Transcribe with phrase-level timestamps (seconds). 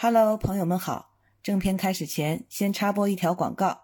[0.00, 1.16] Hello，朋友们好。
[1.42, 3.80] 正片开始前，先插播一条广告。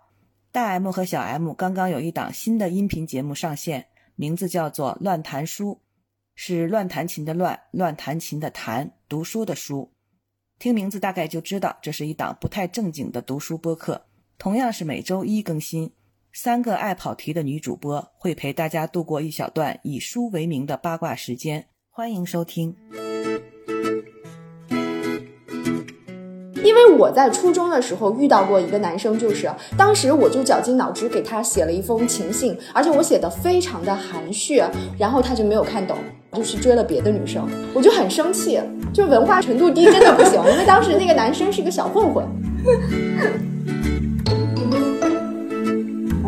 [0.52, 5.72] 大 M 和小 M 刚刚有一档新的音频节目上线，名字叫做《乱弹书》，
[6.36, 9.90] 是乱弹琴的乱，乱弹琴的弹，读书的书。
[10.60, 14.06] 听名字大概就知道，这是一档不太正经的读书播客。
[14.38, 15.90] 同样是每周一更新，
[16.32, 21.66] 三个爱跑题的女主播会陪大家度过一小段以书为名的八卦时间。
[21.90, 22.76] 欢迎收听。
[26.64, 34.62] 因为我在初中的时候遇到过一个男生，就是当时我就绞尽脑汁给他写了一封情信，而且我写的非常的含蓄，
[34.98, 35.96] 然后他就没有看懂，
[36.32, 38.58] 就去追了别的女生，我就很生气，
[38.92, 42.24] 就文化程度低真的不行，因为当时那个男生是个小混混。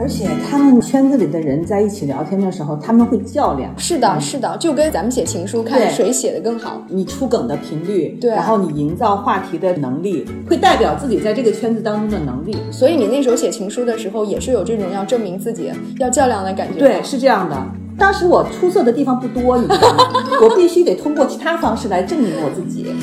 [0.06, 3.77] 而且他们圈子里的人在一起聊天的时候，他们会较量。
[3.77, 6.80] 是的，是的，就跟咱们写情书，看谁写的更好。
[6.88, 12.56] 你出梗的频率，对，然后你营造话题的能力，会代表自己在这个圈子当中的能力。
[12.70, 16.79] 所以你那时候写情书的时候，也是有这种要证明自己、要较量的感觉。
[16.79, 17.57] 对，是这样的。
[17.98, 20.04] 当时我出色的地方不多，你知道吗？
[20.41, 22.95] 我必须得通过其他方式来证明我自己。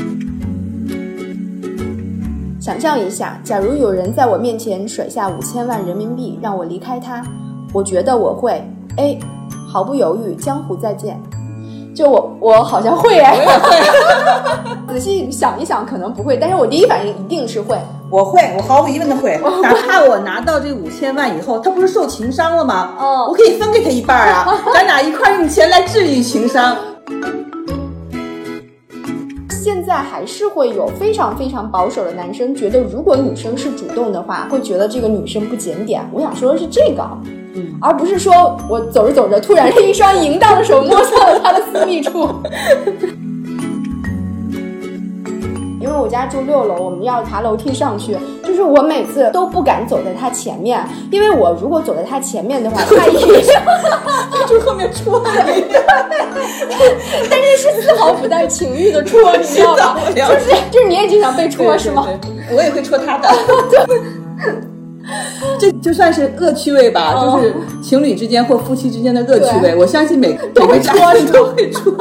[2.64, 7.22] 想象一下，假如有人在我面前甩下五千万人民币让我离开他，
[7.73, 9.20] 我觉得我会 A，
[9.70, 11.22] 毫不犹豫，江湖再见。
[11.94, 13.45] 就我，我好像会哎，
[14.88, 17.78] 仔细想一想，可能不会，但是我第一反应一定是会。
[18.09, 19.38] 我会，我毫无疑问的 会。
[19.61, 22.94] 哪怕我拿到这五千万以后，他不是受情伤了吗？
[22.98, 26.77] 哦，我可以分给他一半啊，咱俩一块用钱来治愈情伤。
[29.64, 36.05] 现在还是会有非常非常保守的男生觉得，如果女生是主动的话，会觉得这个女生不检点。
[36.11, 37.02] 我想说的是这个，
[37.55, 42.28] 嗯，而不是说我走着走着，突然是一双淫荡的手摸向了他的私密处。
[45.80, 48.17] 因为我家住六楼，我们要爬楼梯上去，
[48.54, 53.44] 就是我每次都不敢走在他前面，因为我如果走在他前面的话， 他一 定
[54.48, 55.66] 从后面戳你，
[57.32, 60.02] 但是是丝毫不带情欲的戳，你知道吗？
[60.16, 62.08] 就是就是你也经常被戳是吗？
[62.55, 63.27] 我也会戳他的，
[65.60, 69.76] 这就算是恶趣味吧，就是情侣之间或夫妻之间的恶趣味。
[69.76, 70.94] 我相信每都会戳，
[71.33, 71.92] 都会戳。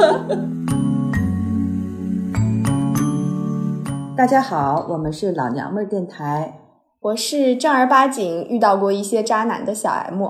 [4.15, 6.59] 大家好，我们是老娘们儿电台。
[7.01, 10.23] 我是正儿八经遇到过一些渣男的小 M，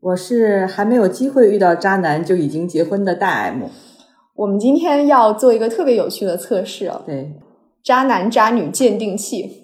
[0.00, 3.64] 我是还没有机会遇到渣男就已经结婚的大 M。
[4.34, 7.34] 我们今天要做一个特别有趣的测试哦，对，
[7.84, 9.60] 渣男渣女鉴定器。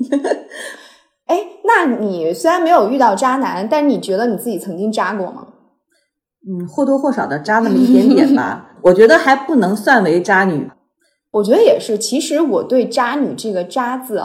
[1.24, 5.46] 哎，那你虽然没有遇到渣男，但你觉得你自己曾经渣过吗？
[6.46, 8.72] 嗯，或多或少的渣那么一点点吧。
[8.84, 10.70] 我觉得还不能算为渣女。
[11.32, 14.22] 我觉得也是，其实我对“渣女”这个“渣”字，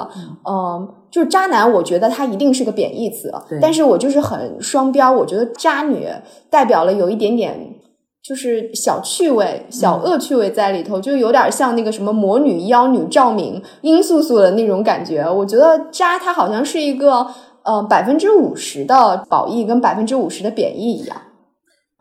[0.48, 3.34] 嗯，就是渣男，我觉得它一定是个贬义词。
[3.62, 6.06] 但是我就是很双标，我觉得渣女
[6.50, 7.76] 代表了有一点点，
[8.22, 15.26] 就是小趣味、小恶趣味在里头，就有点像那个什么魔女、妖女赵敏、殷素素的那种感觉。
[15.30, 17.26] 我觉得渣它好像是一个，
[17.64, 21.16] 呃，百分之五十的褒义跟百分之五十的贬义一样。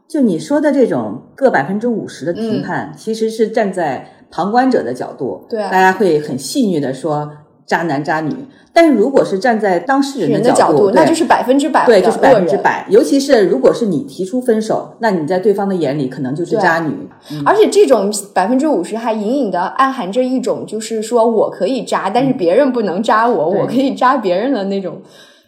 [0.08, 4.12] 就你说的这种各百分之五十的评判，其实是站在。
[4.28, 7.30] 旁观者的角度，对，大家会很戏谑的说
[7.64, 8.34] 渣男渣女。
[8.72, 12.84] 但是如果是站在当事人的角度，那就是百分之百，对，就是百分之百。
[12.90, 17.08] 尤其是如果是你提出分手，那你在对方的眼里可能就是渣女。
[17.46, 25.00] 而且这种百分之五十还隐隐的暗含着一种，就是说我可以渣，但是别人不能渣我，我可以渣别人的那种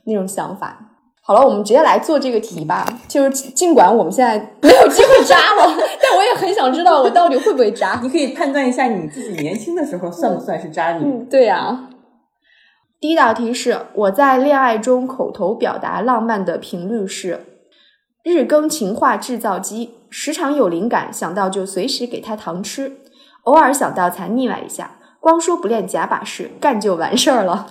[0.04, 0.87] 那种想法。
[1.28, 2.86] 好了，我们直接来做这个题吧。
[3.06, 8.00] 就是尽管我们现在没有机会扎了， 但我也很想知道我到底会不会扎。
[8.02, 11.04] 你可以判断一下你自己年轻的时候算不算是渣女？
[11.04, 11.90] 嗯对呀。
[12.98, 17.44] 第一道题是：我在恋爱中口头表达浪漫的频率是
[18.24, 22.96] 日更情话制造机，时常有灵感想到就随时给他糖吃，
[23.42, 27.66] 偶尔想到才腻歪一下，光说不练假把式，干就完事儿了。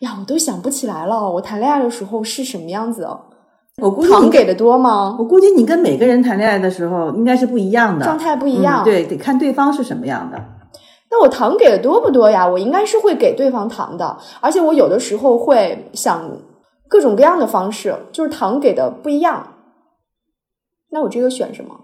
[0.00, 1.30] 呀，我都想不起来了。
[1.32, 3.08] 我谈恋爱的时候是什么样子？
[3.82, 5.16] 我估计糖给的多吗？
[5.18, 8.82] 我估计你跟每个人谈恋爱的时候应该是不一样的，状态不一样。
[8.84, 10.42] 对，得看对方是什么样的。
[11.10, 12.46] 那我糖给的多不多呀？
[12.46, 16.30] 我应该是会给对方糖的，而且我有的时候会想
[16.88, 19.54] 各种各样的方式，就是糖给的不一样。
[20.90, 21.74] 那我这个选什么？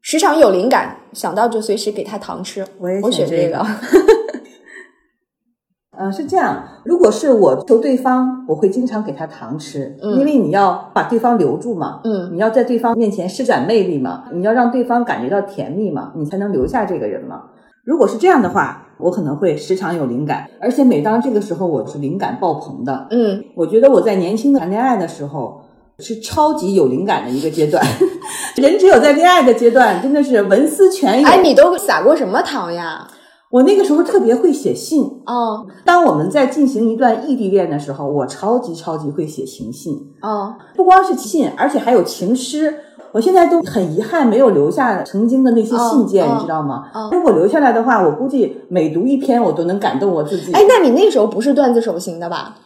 [0.00, 2.66] 时常有灵感，想到就随时给他糖吃。
[2.78, 3.64] 我也选这个。
[5.96, 6.62] 嗯，是这样。
[6.84, 12.00] 如果是我求对方，我会经常给他糖吃，因为你要把对方留住嘛。
[12.04, 17.42] 嗯，你要在对方面前施展魅力嘛，你要让对方感觉到甜蜜嘛，你才能留下这个人嘛。
[17.84, 23.06] 如果是这样的话，我可能会时常有灵感，而且每当这个时候，我是灵感爆棚的。
[23.10, 25.60] 嗯，我觉得我在年轻的谈恋爱的时候
[25.98, 27.84] 是超级有灵感的一个阶段。
[28.56, 31.28] 人只有在恋爱的阶段，真的是文思泉涌。
[31.28, 33.06] 哎，你都撒过什么糖呀？
[33.54, 35.04] 我那个时候特别会写信。
[35.26, 42.74] 哦当我们在进行一段异地恋的时候，我超级超级会写情信，哦，不光是信，而且还有情诗。
[43.12, 46.90] 我现在都很遗憾没有留下曾经的那些信件，哦你知道吗？
[46.92, 50.52] 哦如果留下来的话，我估计每读一篇，我都能感动我自己。
[50.52, 52.56] 哎，那你那时候不是段子手型的吧？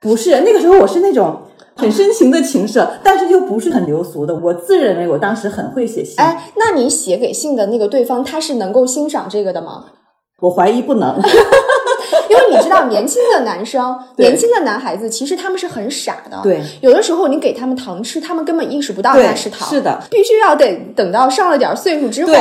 [0.00, 1.38] 不是，那个时候我是那种
[1.74, 4.32] 很深情的情色，但是又不是很流俗的。
[4.36, 9.86] 我自认为我当时很会写信，哎，那你写给信的那个对方，他是能够欣赏这个的吗？
[10.40, 11.16] 我怀疑不能。
[12.30, 16.38] 因为你知道，年轻的男生、 年轻的男孩子，其实他们是很傻的。
[16.42, 19.68] 对，有的时候你给他们糖吃，他们根本意识不到对它是糖。
[19.68, 22.32] 是的，必须要得等到上了点岁数之后，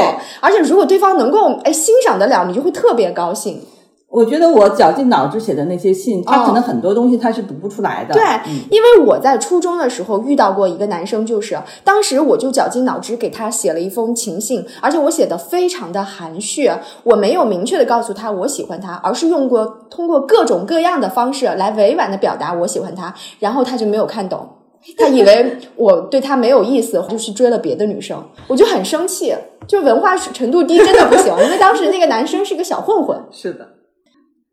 [0.42, 3.62] 而且如果对方能够哎欣赏得了，你就会特别高兴。
[4.10, 8.14] 我觉得我绞尽脑汁写的那些信，他哦可能很多东西他是读不出来的。
[8.14, 16.72] 对，嗯因为我在初中的时候遇到过一个男生，就是当时我就绞尽脑汁给他写了一封情信，而且我写的非常的含蓄，
[17.04, 24.48] 我没有明确的告诉他我喜欢他，而是用过通过各种各样的方式来委婉的表达我喜欢他，然后他就没有看懂。
[24.98, 29.36] 他以为我对他没有意思，就去追了别的女生，我就很生气，
[29.68, 33.68] 就文化程度低真的不行，因为当时那个男生是个小混混，是的，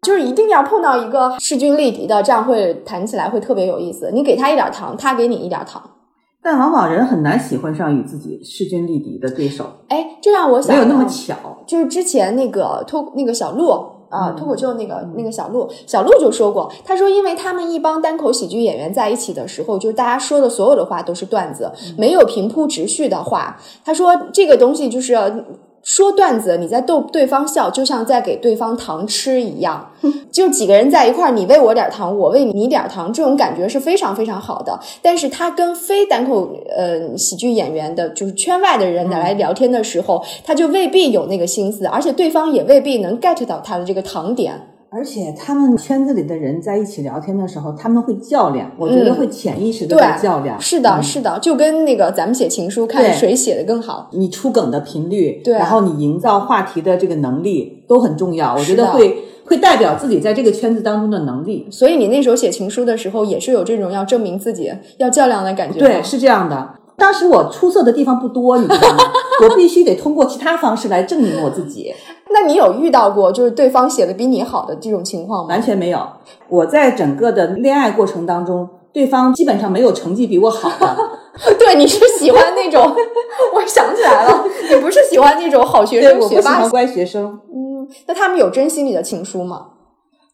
[0.04, 4.10] 就是一定要碰到一个势均力敌的，这样会谈起来会特别有意思。
[4.12, 5.82] 你给他一点糖，他给你一点糖。
[6.42, 11.34] 但往往人很难喜欢上与自己势均力敌的对手，哎，这让我想没有那么到巧。
[11.66, 13.70] 就是之前那个脱那个小鹿
[14.10, 23.56] 啊，嗯脱口秀那个那个小鹿，小鹿就说过，他说因为他们一帮单口喜剧演员在一起的时候，就是大家说的所有的话都是段子，嗯没有平铺直叙的话。
[23.82, 25.16] 他说这个东西就是。
[25.84, 29.92] 说段子，你在逗对方笑，就像在给对方糖吃一样。
[30.32, 34.78] 就几个人在一块儿，你喂我点糖，我喂你点糖，这种感觉是非常非常好的。
[35.00, 44.73] 但是他跟非单口呃喜剧演员的，就是圈外的人来聊天的时候，他就未必有那个心思，而且对方也未必能 get 到他的这个糖点。
[44.96, 50.60] 而且他们圈子里的人在一起聊天的时候，他们会较量，我觉得会潜意识的在较量。
[50.60, 54.08] 是的，嗯是的，就跟那个咱们写情书，看谁写的更好。
[54.12, 58.54] 你出梗的频率，对然后你营造话题的这个能力都很重要。
[58.54, 61.66] 我觉得会会代表自己在这个圈子当中的能力。
[61.72, 65.80] 所以你那时候写情书的时候，也是有这种要证明自己、要较量的感觉。
[65.80, 66.74] 对，是这样的。
[66.96, 68.98] 当时我出色的地方不多，你知道吗？
[69.48, 71.92] 我必须得通过其他方式来证明我自己。
[72.30, 75.50] 那你有遇到过就是对方写的比你好的这种情况吗？
[75.50, 76.00] 完全没有。
[76.48, 80.96] 我在整个的恋爱过程当中，对方基本上没有成绩比我好的。
[81.58, 82.80] 对，你是喜欢那种，
[83.54, 86.70] 我想起来了，你不是喜欢那种好学，生、学霸喜欢。
[86.70, 87.40] 乖学生。
[87.52, 89.66] 嗯，那他们有真心你的情书吗？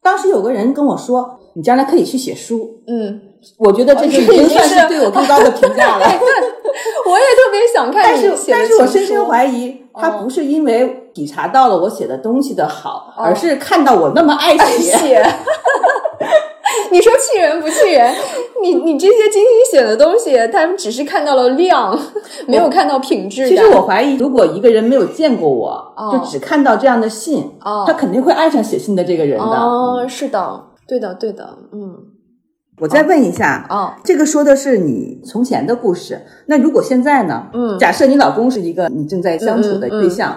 [0.03, 2.81] 当时有个人跟我说：“你将来可以去写书。
[2.87, 3.21] 嗯，”
[3.59, 6.07] 我觉得这就已经算是对我最高的评价了。
[7.07, 14.97] 我也特别想看但是，你写的但是我深深怀疑，他哦不是因为体察到了我写的东西的好，哦而是看到我那么爱写。
[14.97, 15.27] 写。
[16.93, 18.13] 你说气人不气人？
[18.63, 21.99] 你你这些精心写的东西，他们只是看到了量，
[22.47, 23.49] 没有看到品质。
[23.49, 29.45] 其实我怀疑，如果一个人没有见过我，哦就只看到这样的信，哦他肯定会爱上写信的这个人的。
[29.45, 31.97] 哦，是的，对的，对的，嗯，
[32.81, 36.21] 我再问一下，哦，这个说的是你从前的故事。
[36.47, 37.47] 那如果现在呢？
[37.53, 40.35] 嗯假设你老公是一个你正在相处的对象，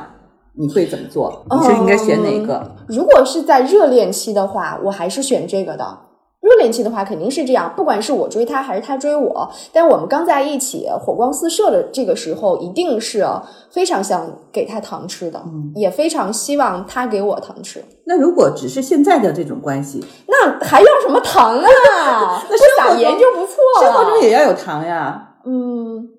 [0.54, 1.46] 你会怎么做？
[1.50, 2.76] 你是应该选哪个？
[2.88, 5.98] 如果是在热恋期的话，我还是选这个的。
[6.44, 13.26] 热恋期的话，肯定是这样，不管是我追他还是他追我，但我们刚在一起，火光四射的这个时候，一定是
[13.72, 17.82] 非常想给他糖吃的，嗯也非常希望他给我糖吃。
[18.06, 22.44] 那如果只是现在的这种关系，那还要什么糖啊？
[22.50, 23.82] 那撒盐就不错了。
[23.82, 25.36] 生活中也要有糖呀。
[25.46, 26.10] 嗯，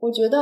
[0.00, 0.38] 我觉得，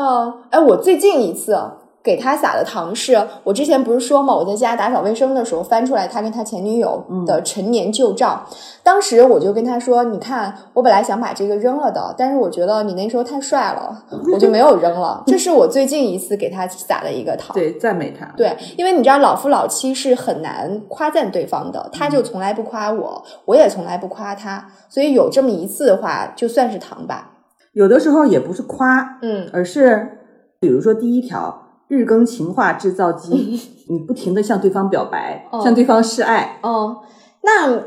[0.50, 1.58] 哎，我最近一次
[2.02, 8.46] 给他撒的糖是，我之前不是说嘛，我在家打扫卫生的时候翻出来他跟他前女友的陈年旧照，
[8.82, 15.22] 当时我就跟他说，你看，我本来想把这个扔了的，但是我觉得你那时候太帅了， 我就没有扔了。
[15.26, 17.52] 这是我最近一次给他撒的一个糖。
[17.56, 18.24] 对，赞美他。
[18.36, 27.32] 对，因为你知道老夫老妻是很难夸赞对方的，他就从来不夸我，我也从来不夸他，所以有这么一次的话，就算是糖吧。
[27.72, 30.20] 有的时候也不是夸，嗯，而是
[30.58, 31.64] 比如说第一条。
[31.88, 36.98] 日更情话制造机，你不停的向对方表白，哦向对方示爱，哦，
[37.42, 37.80] 那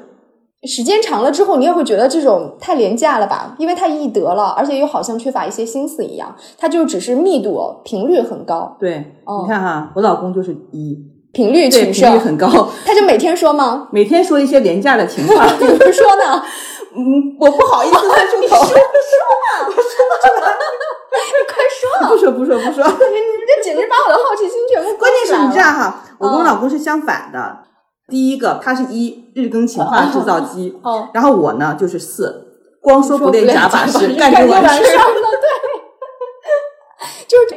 [0.67, 3.55] 时间长了之后，你也会觉得这种太廉价了吧？
[3.58, 6.36] 因为太易得了，而且又好像缺乏一些心思一样。
[6.58, 8.77] 它就只是密度、频率很高。
[8.79, 10.98] 对，哦你看哈，我老公就是一，
[11.34, 13.88] 频率对，频率，很高，他就每天说吗？
[13.91, 15.48] 每天说一些廉价的情话。
[15.58, 16.43] 比如说呢？
[16.93, 18.55] 嗯，我不好意思 说出口，
[21.48, 22.07] 快说！
[22.07, 22.83] 不说不说不说。
[22.83, 22.86] 你们
[23.48, 27.60] 这简直把我的好奇心全部关键是你这样哈，我跟我老公是相反的。
[28.07, 32.45] 第一个，他是一日更情话制造机，哦，然后我呢就是四，
[32.81, 34.74] 光说不练假把式，干干就完事儿。
[34.74, 35.71] 了，对，就是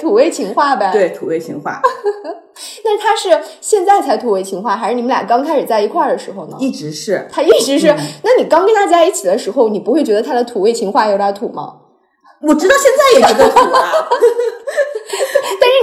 [0.04, 1.80] 土味情话呗。，对，土味情话
[2.84, 6.56] 那他是现在才土味情话，还是你们俩刚开始在一块儿的时候呢？
[6.60, 7.26] 一直是。
[7.32, 7.86] 他一直是，
[8.22, 11.76] 那你刚跟他在一起的时候，你不会觉得他的土味情话有点土吗？
[12.46, 13.90] 我直到现在也觉得土啊，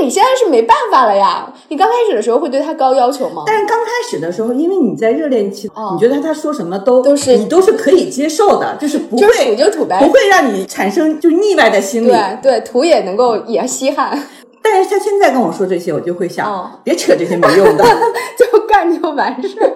[0.02, 3.44] 你现在是没办法了呀，你刚开始的时候会对他高要求吗？
[3.46, 12.08] 但是刚开始的时候，因为你在热恋期，哦你觉得他说什么都都是你都是可以接受的，就是不会就土呗不，会让你产生就是腻歪的心理。
[12.08, 14.18] 对对，土也能够也稀罕，
[14.62, 17.84] 但是他现在跟我说这些，我就会想，哦别扯这些没用的。
[18.38, 19.72] 就干就完事儿。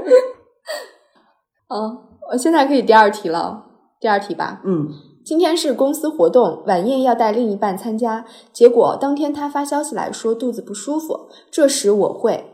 [1.69, 1.97] 嗯，
[2.31, 3.63] 我现在可以第二题了，
[3.99, 4.61] 第二题吧。
[4.65, 4.89] 嗯，
[5.25, 12.45] 今天是公司活动，晚宴要带另一半参加，结果当天他发消息来说肚子不舒服，这时我会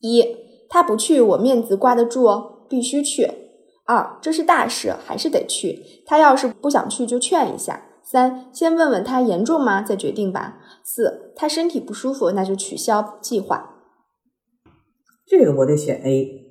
[0.00, 0.24] 一
[0.68, 3.26] 他不去我面子挂得住哦，必须去；
[3.86, 13.70] 二这是大事，还是得去，他要是不想去就劝一下；三先问问他严重吗，再决定吧；四他身体不舒服，那就取消计划。
[15.26, 16.43] 这个我得选 A。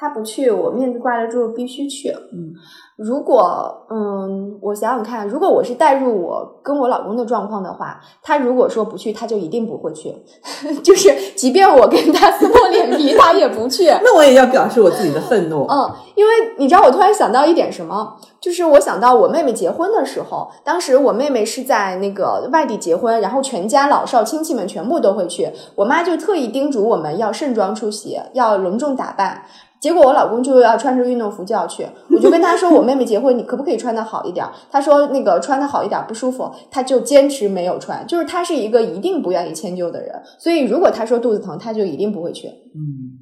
[0.00, 2.08] 他不去，我面子挂得住，必须去。
[2.32, 2.54] 嗯，
[2.96, 10.14] 如果嗯，我想想看，如果我是代入我跟我老公的状况的话，他如果说不去，他就一定不会去，
[10.82, 13.88] 就是即便我跟他撕破脸皮，他也不去。
[14.02, 15.66] 那我也要表示我自己的愤怒。
[15.68, 29.42] 嗯，因为你知道，我突然想到一点什么，就是我想到我妹妹结婚的时候，当时我妹妹是在那个外地结婚，然后全家老少亲戚们全部都会去，我妈就特意叮嘱我们要盛装出席，要隆重打扮。
[29.80, 34.46] 结果我老公就要穿着运动服就要去，我就跟他说，我妹妹结婚，你可不可以穿的好一点？
[34.70, 42.48] 他说那个穿的好一点不舒服，他就坚持没有穿，就是他是一个一定不愿意迁就的人，所以如果他说肚子疼，他就一定不会去。
[42.48, 43.16] 嗯，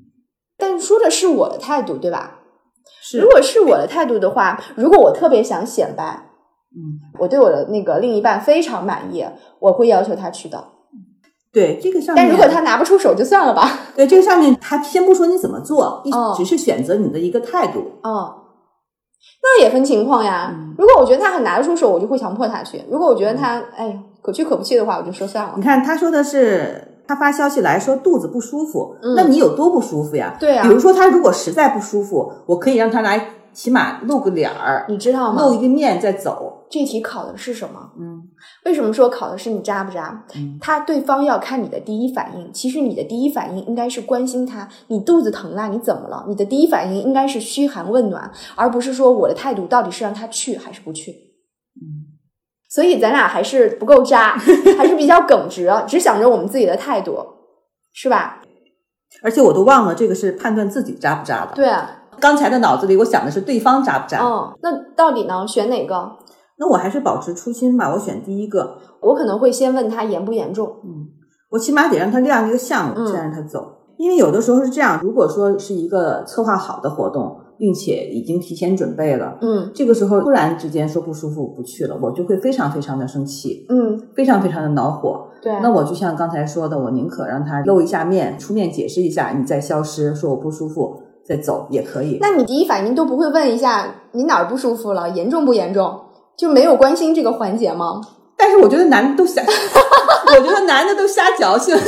[0.58, 2.40] 但说的是我的态度，对吧？
[3.00, 6.28] 是如果是我的态度的话，如果我特别想显摆，
[6.74, 9.24] 嗯，我对我的那个另一半非常满意，
[9.60, 10.62] 我会要求他去的。
[11.52, 13.68] 对这个上面，但如果他拿不出手，就算了吧。
[13.96, 16.02] 对这个上面，他先不说你怎么做，
[16.36, 17.80] 只是选择你的一个态度。
[18.02, 18.34] 哦，
[19.42, 20.50] 那也分情况呀。
[20.54, 25.62] 嗯如果我觉得他很拿得出手，我就会强迫他去；如果我觉得他哎可去可不去的话，我就说算了你。
[25.62, 26.84] 看他说的是。
[27.08, 30.36] 他发消息来说肚子不舒服，嗯那你有多不舒服呀？
[30.38, 35.40] 对呀比如说他如果实在不舒服，我可以让他来，起码露个脸儿，你知道吗？
[35.42, 36.57] 露一个面再走。
[36.70, 37.92] 这题考的是什么？
[37.98, 38.22] 嗯
[38.64, 40.24] 为什么说考的是你渣不渣？
[40.34, 46.24] 嗯他对方要看你的第一反应，其实你的第一反应应该是关心他，你肚子疼啦，你怎么了？
[46.28, 51.12] 你的第一反应应该是嘘寒问暖，而不是说我的态度到底是让他去还是不去。
[51.80, 52.18] 嗯，
[52.68, 54.36] 所以咱俩还是不够渣，
[54.76, 57.16] 还是比较耿直，只想着我们自己的态度，
[57.92, 58.42] 是吧？
[59.22, 61.54] 而且我都忘了这个是判断自己渣不渣的。
[61.54, 64.22] 对啊，刚才的脑子里我想的是对方渣不渣。
[64.22, 65.46] 嗯，那到底呢？
[65.48, 66.18] 选哪个？
[66.58, 68.76] 那我还是保持初心吧，我选第一个。
[69.00, 70.66] 我可能会先问他严不严重。
[70.84, 71.06] 嗯，
[71.50, 73.74] 我起码得让他亮一个项目，嗯再让他走。
[73.96, 85.26] 因为有的时候是这样，如果说是一个策划好的活动，并且已经提前准备了，嗯这个时候突然之间说不舒服不去了，我就会非常非常的生气，嗯，非常非常的恼火。
[85.42, 85.52] 对。
[85.60, 92.18] 那我就像刚才说的，我宁可让他露一下面，出面解释一下，你再消失，说我不舒服再走也可以。
[92.20, 95.98] 那你第一反应都不会问一下你哪儿不舒服了，严重不严重，
[96.38, 98.00] 就没有关心这个环节吗？
[98.36, 101.74] 但是我觉得男的都瞎， 我觉得男的都瞎矫情。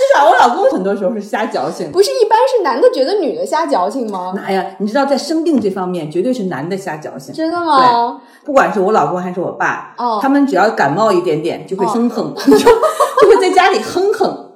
[0.00, 1.90] 至少我老公很多时候是瞎矫情。
[1.90, 4.34] 不是一般是男的觉得女的瞎矫情吗？
[4.36, 4.64] 哪呀？
[4.78, 7.32] 你知道，在生病这方面，绝对是男的瞎矫情。
[7.34, 8.20] 真的吗？
[8.44, 14.50] 不管是我老公还是我爸，哦他们只要感冒一点点，就会哼哼， 就就会在家里哼哼，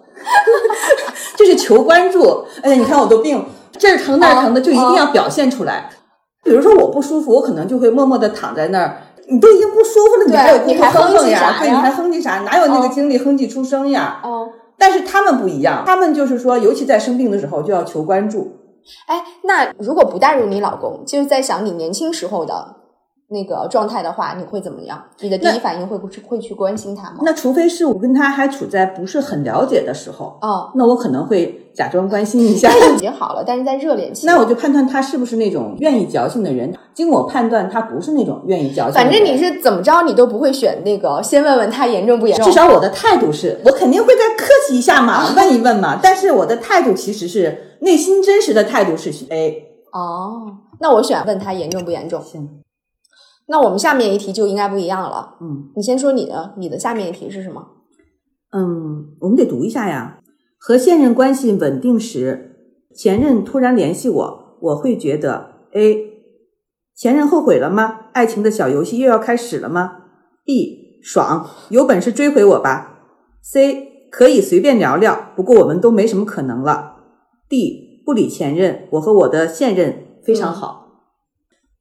[1.37, 2.45] 就是求关注。
[2.63, 3.43] 哎呀，你看我都病，
[3.79, 5.91] 这儿疼那儿疼的，就一定要表现出来。
[6.45, 8.99] 比如说我不舒服，我可能就会默默的躺在那儿。
[9.27, 11.57] 你都已经不舒服了，你还有功夫哼哼哼呀？
[11.59, 12.41] 对，你还哼唧啥？
[12.41, 14.21] 哪有那个哦精力哼唧出声呀？
[14.23, 18.59] 哦，但是他们不一样，他们就是说，尤其在生病的时候就要求关注。
[19.07, 22.77] 哎，那如果不带入你老公，就是在想你年轻时候的
[23.35, 25.05] 那个状态的话，你会怎么样？
[25.21, 27.19] 你的第一反应会不会去关心他吗？
[27.23, 32.71] 那除非是我跟他还处在不是很了解的时候，哦，那我可能会假装关心一下。
[32.95, 36.73] 已经好了，但是在热恋期，那我就判断他是不是那种愿意矫情的人。
[36.95, 38.95] 经我判断，他不是那种愿意矫情。
[38.95, 42.47] 反正你是怎么着，你都不会选那个先问问他严重不严重。
[42.47, 45.99] 至少我的态度是，我肯定会再客气一下嘛， 问一问嘛。
[46.01, 49.65] 但是我的态度其实是内心真实的态度是 A。
[49.93, 52.23] 哦，那我选问他严重不严重。
[52.23, 52.49] 行。
[53.47, 55.37] 那我们下面一题就应该不一样了。
[55.41, 57.67] 嗯，你先说你的，你的下面一题是什么？
[58.53, 60.21] 嗯，我们得读一下呀。
[60.59, 62.57] 和现任关系稳定时，
[62.95, 66.13] 前任突然联系我，我会觉得 A，
[66.97, 68.07] 前任后悔了吗？
[68.13, 69.99] 爱情的小游戏又要开始了吗
[70.45, 72.93] ？B，爽，有本事追回我吧。
[73.43, 76.97] C，可以随便聊聊，不过我们都没什么可能了。
[77.49, 80.84] D，不理前任，我和我的现任非常好。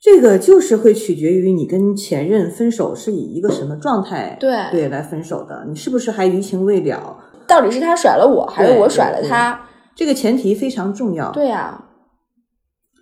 [0.04, 7.16] 这个就是会取决于你跟前任分手是以一个什么状态对对来分手的，你是不是还余情未了？
[7.48, 9.62] 到底是他甩了我，还是我甩了他？
[9.96, 11.32] 这个前提非常重要。
[11.32, 11.86] 对呀，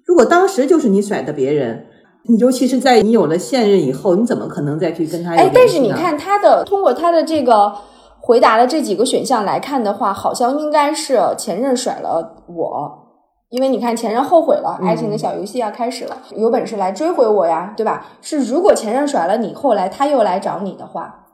[0.05, 1.87] 如果当时就是你甩的别人，
[2.25, 5.35] 你尤其是在你有了现任以后，你怎么可能再去跟他？
[5.35, 7.73] 哎，但是你看他的通过他的这个
[8.19, 13.10] 回答的这几个选项来看的话，好像应该是前任甩了我。
[13.51, 18.05] 因为你看，前任后悔了，爱情的小游戏要开始了，有本事来追回我呀，对吧？
[18.21, 21.25] 是如果前任甩了你，后来他又来找你的话，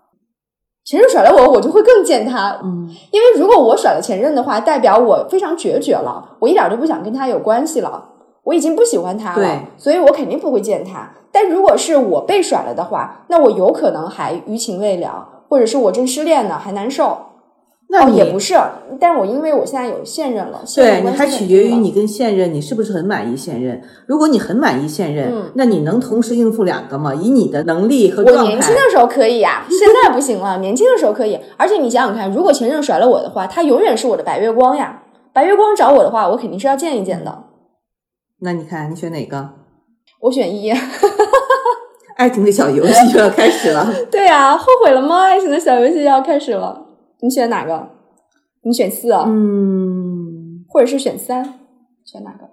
[0.83, 2.59] 前任甩了我，我就会更见他。
[2.63, 8.03] 嗯，因为如果我甩了前任的话，代表我非常决绝了，我一点都不想跟他有关系了，
[8.45, 11.11] 我已经不喜欢他了，所以我肯定不会见他。
[11.31, 17.15] 但如果是我被甩了的话，那我有可能还余情未了，或者是我正失恋呢，还难受。
[17.89, 18.53] 那也不是，
[18.99, 23.81] 但我因为我现在有现任了，对你还取决于你跟现任，你是不是很满意现任？
[24.05, 27.15] 如果你很满意现任，那你能同时应付两个吗？
[27.15, 30.57] 以你的能力和我年轻的时候可以呀，现在不行了。
[30.57, 35.03] 年轻的时候可以，而且你想想看，如果前任甩了我的话，他永远是我的白月光呀。
[35.31, 37.43] 白月光找我的话，我肯定是要见一见的。
[38.41, 39.51] 那你看，你选哪个？
[40.23, 40.73] 我选一。
[42.17, 43.87] 爱情的小游戏就要开始了。
[44.11, 45.23] 对呀，后悔了吗？
[45.23, 46.86] 爱情的小游戏要开始了。
[47.21, 47.89] 你选哪个？
[48.63, 49.25] 你选四啊？
[49.27, 51.43] 嗯，或者是选三？
[52.03, 52.49] 选哪个？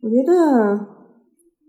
[0.00, 0.86] 我觉得，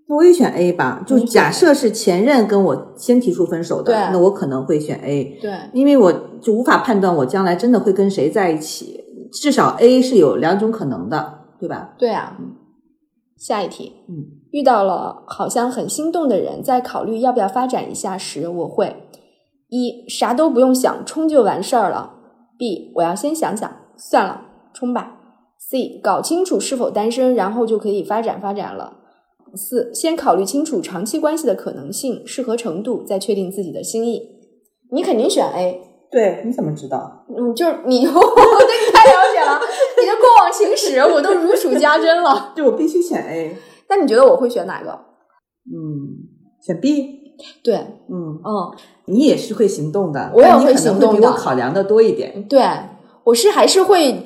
[0.08, 1.04] 那我也选 A 吧。
[1.06, 5.38] 就假设是前任跟我先提出分手的，那我可能会选 A。
[5.42, 6.12] 对，因为我
[6.42, 9.30] 就无法判断我将来真的会跟谁在一起。
[9.32, 11.96] 至少 A 是有两种可能的，对吧？
[11.98, 12.38] 对啊。
[13.38, 13.94] 下一题。
[14.10, 18.96] 嗯，遇到了好像很心动的人，在考虑要不要发展一下时，我会。
[19.70, 22.16] 一啥都不用想，冲就完事儿了。
[22.60, 24.42] B 我要先想想，算了，
[24.74, 25.16] 冲吧。
[25.58, 28.98] C 搞清楚是否单身，然后就可以发展发展了。
[29.56, 34.22] 四先考虑清楚长期关系的可能性、适合程度，再确定自己的心意。
[34.92, 35.82] 你肯定选 A。
[36.12, 37.26] 对，你怎么知道？
[37.30, 39.60] 嗯，就是你， 我对你太了解了，
[40.00, 42.52] 你的过往情史我都如数家珍了。
[42.58, 43.56] 对我必须选 A。
[43.90, 44.92] 那你觉得我会选哪个？
[45.72, 46.28] 嗯，
[46.62, 47.19] 选 B。
[47.64, 47.76] 对，
[48.10, 48.72] 嗯嗯。
[49.06, 52.46] 你也是会行动的，我也会行动的，比我考量的多一点。
[52.48, 52.64] 对，
[53.24, 54.24] 我是还是会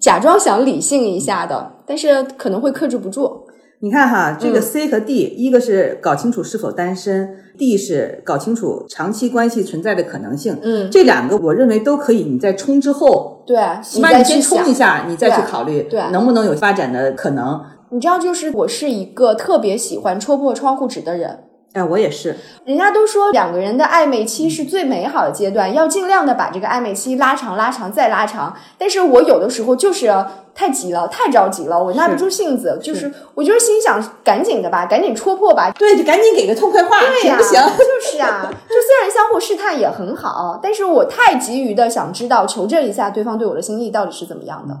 [0.00, 3.42] 假装想理性一下的，但是可能会克制不住。
[3.80, 10.56] 你看哈，这个 C 和 D，一个是搞清楚是否单身，D 是搞清楚长期关系存在的可能性。
[10.62, 12.22] 嗯，这两个我认为都可以。
[12.22, 17.60] 你在冲之后，对，起码你先冲一下，你再去考虑，对，能不能有发展的可能。
[17.90, 21.40] 你知道，就是我是一个特别喜欢戳破窗户纸的人。
[21.76, 22.34] 哎，我也是。
[22.64, 28.56] 人家都说两个人的暧昧期是最美好的阶段，要尽量的把这个暧昧期拉长、拉长再拉长。
[28.78, 30.10] 但是我有的时候就是
[30.54, 35.70] 太急了，太着急了，我耐不住性子，就是我就是心想赶紧的吧，赶紧戳破吧。
[35.72, 37.60] 对，就赶紧给个痛快话，行不行？
[37.60, 44.74] 就是啊，就虽然相互试探也很好，但是我太急于的想知道、求证一下对方对我的心意到底是怎么样的。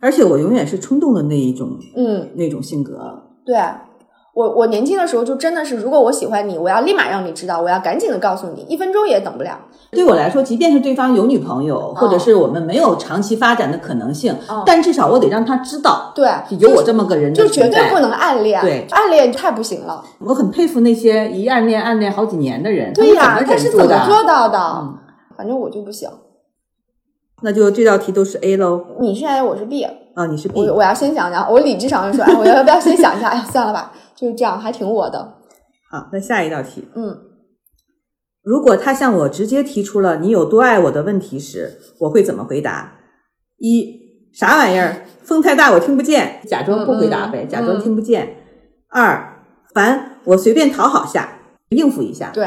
[0.00, 3.24] 而且我永远是冲动的那一种，嗯，那种性格。
[3.44, 3.56] 对。
[4.38, 9.58] 我我年轻的时候就真的是，如果我喜欢你，我要立马让你知道，我要赶紧的告诉你，一分钟也等不了。
[9.90, 14.32] 对我来说，即便是对方有女朋友，或者是我们没有长期发展的可能性，
[14.64, 20.04] 但至少我得让他知道，对，有我这么个人，就绝对不能暗恋，对，暗恋太不行了。
[20.20, 24.56] 我很佩服那些一暗恋暗恋好几年的人，对呀，他是怎么做到的？
[24.56, 24.98] 嗯，
[25.36, 26.08] 反正我就不行。
[27.42, 28.84] 那就这道题都是 A 喽。
[29.00, 33.28] 你是 A，我是 B 啊，你是 B，我我要先想想，我理智上就说，哎，我要不要先想一下？
[33.30, 33.92] 哎呀，算了吧。
[34.18, 35.38] 就是这样，还挺我的。
[35.90, 36.88] 好，那下一道题。
[36.96, 37.16] 嗯，
[38.42, 42.98] 如果他向我直接提出了你有多爱我的问题时，我会怎么回答？
[43.58, 45.06] 一，啥玩意儿？
[45.22, 48.36] 风太大，我听不见，假装不回答呗，假装听不见。
[48.88, 51.38] 二，烦，我随便讨好下。
[51.70, 52.30] 应付一下。
[52.32, 52.46] 对，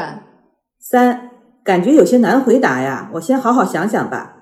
[0.78, 1.30] 三，
[1.64, 4.36] 感觉有些难回答呀，我先好好想想吧。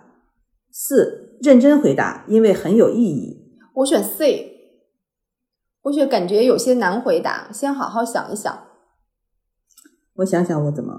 [0.72, 3.54] 四，认真回答，因为很有意义。
[3.74, 4.49] 我选 C。
[5.82, 8.58] 我觉得感觉有些难回答，先好好想一想。
[10.16, 10.92] 我想想，我怎么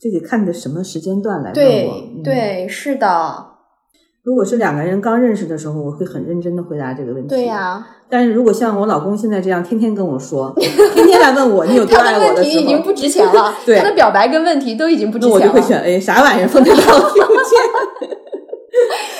[0.00, 2.22] 这得看的什么时间段来问我？
[2.24, 3.46] 对对，是的。
[4.24, 7.28] 如果是两个人刚认识的时候，我会很认真的回答这个问题。
[7.28, 7.86] 对呀。
[8.10, 13.54] 但是如果像我老公现在这样，天天跟我说，天天来问我你有多爱我的时候，问题已经不值钱了。
[13.64, 15.36] 对，他的表白跟问题都已经不值钱了。
[15.36, 17.34] 我就会选 A，啥玩意儿，风太大，我听不
[18.08, 18.17] 见。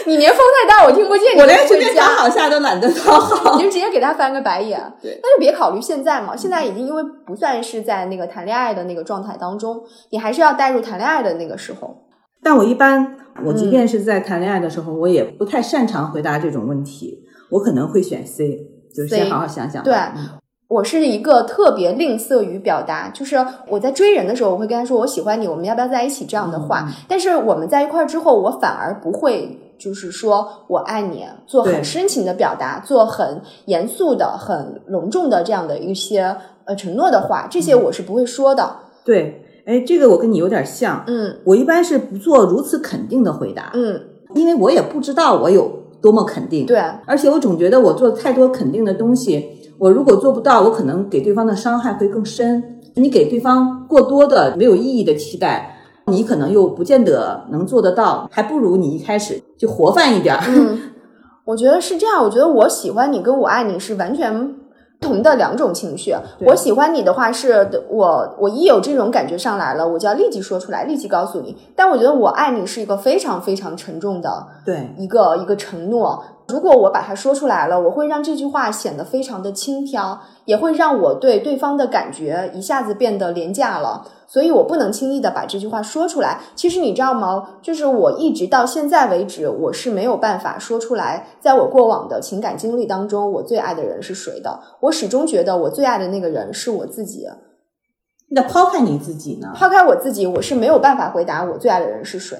[0.08, 4.80] 你连风太大我听不见，我连随便讨好下都懒得讨好， 你就直接给他翻个白眼。
[5.02, 12.04] 对，那就别考虑现在嘛，现在已经因为不算是在那个谈恋爱的那个状态当中，你还是要带入谈恋爱的那个时候。
[12.42, 17.18] 但我一般，我即便是在谈恋爱的时候，我也不太擅长回答这种问题，
[17.50, 18.58] 我可能会选 C，
[18.94, 19.84] 就是先好好想想。
[19.84, 19.94] 对。
[20.68, 26.86] 我是一个特别吝啬于表达，就是我在追人的时候，我会跟他说我喜欢你，我们要不要在一起这样的话。
[27.08, 38.76] 但是我们在一块儿之后，我反而不会就是说我爱你，做很深情的表达，做很严肃的、很隆重的这样的一些呃承诺的话，这些我是不会说的。
[39.02, 43.98] 对，哎，这个我跟你有点像，嗯，我一般是不做如此肯定的回答，嗯，
[44.34, 49.54] 因为我也不知道我有多么肯定，对，而且我总觉得我做太多肯定的东西。
[49.78, 52.80] 我如果做不到，我可能给对方的伤害会更深。
[52.94, 60.36] 你给对方过多的没有意义的期待，你可能又不见得能做得到，还不如你一开始就活泛一点。
[60.48, 60.80] 嗯，
[61.44, 62.24] 我觉得是这样。
[62.24, 66.12] 我觉得我喜欢你跟我爱你是完全不同的两种情绪。
[66.40, 71.56] 我喜欢你的话，是我我一有这种感觉上来了，我就要立即说出来，立即告诉你。
[71.76, 76.24] 但我觉得我爱你是一个非常非常沉重的，对一个一个承诺。
[76.48, 84.06] 如果我把它说出来了，我会让这句话显得非常的轻佻，也会让我对对方的感觉一下子变得廉价了。
[84.26, 86.40] 所以我不能轻易的把这句话说出来。
[86.54, 87.56] 其实你知道吗？
[87.62, 94.60] 就是我一直到现在为止，我是没有办法说出来，在我过往的情感经历当中，我最爱的人是谁的。
[94.80, 97.26] 我始终觉得我最爱的那个人是我自己。
[98.30, 99.52] 那抛开你自己呢？
[99.54, 102.38] 抛开我自己，我是没有办法回答我最爱的人是谁。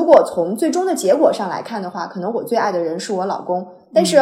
[0.00, 3.66] 如果从最终的结果上来看的话，可能我最爱的人是我老公。
[3.92, 4.16] 但是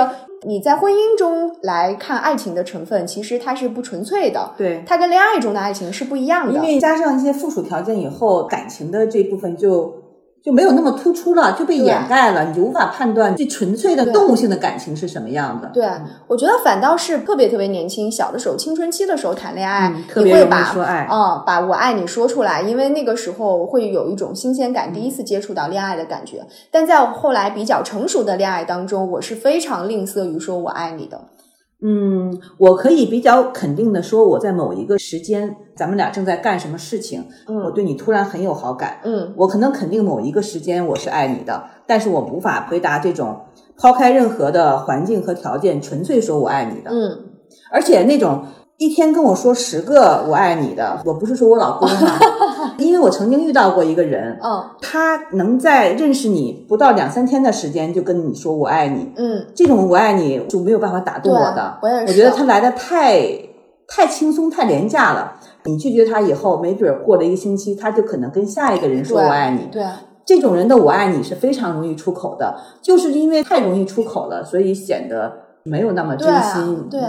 [0.45, 4.51] 你在婚姻中来看爱情的成分，其实它是不纯粹的。
[4.57, 6.55] 对，它跟恋爱中的爱情是不一样的。
[6.55, 9.95] 因为加上一些附属条件以后，感情的这部分就。
[10.43, 15.69] 就没有那么突出了，就被掩盖了，你就无法判断最纯粹的动物性的感情是什么样的。
[15.75, 15.87] 对，
[16.27, 26.47] 我觉得反倒是特别特别年轻，小的时候，青春期的时候谈恋爱，特别容易说爱，嗯，把我爱你说出来，因为那个时候会有一种新鲜感，第一次接触到恋爱的感觉。
[26.71, 31.21] 但在后来比较成熟的恋爱当中，我是非常吝啬于说我爱你的。
[31.81, 43.41] 嗯，我可以比较肯定的说，我在某一个时间，咱们俩正在干什么事情，我对你突然很有好感，嗯，我可能肯定某一个时间我是爱你的，但是我无法回答这种
[43.77, 47.25] 抛开任何的环境和条件，纯粹说我爱你的，嗯，
[47.71, 48.45] 而且那种。
[48.81, 52.17] 一天跟我说十个我爱你的，我不是说我老公哈，
[52.79, 63.21] 因为我曾经遇到过一个人，嗯，他能在认识你不到两三天的时间就跟你说我爱你，嗯，这种我爱你就没有办法打动我的，我也是，我觉得他来的太
[63.87, 65.35] 太轻松太廉价了。
[65.65, 69.85] 你拒绝他以后，没准过了一个星期，他就可能跟下一个人说我爱你，对，
[70.25, 75.33] 这种人的我爱你是非常容易出口的，就是因为太容易出口了，所以显得
[75.65, 77.01] 没有那么真心，对。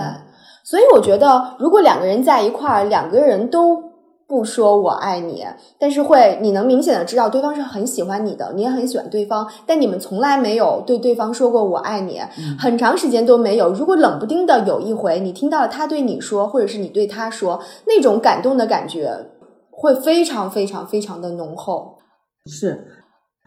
[0.61, 3.88] 所以我觉得，如果两个人在一块儿，两个人都
[4.29, 5.43] 不说我爱你，
[5.79, 12.21] 但是会你能明显的知道对方是很喜欢你的，你也很喜欢对方，但你们从来没有对对方说过我爱你，
[12.59, 13.73] 很长时间都没有。
[13.73, 19.31] 如果冷不丁的有一回你听到了他对你说，或者是你对他说，那种感动的感觉
[19.71, 21.97] 会非常非常非常的浓厚。
[22.45, 22.85] 是，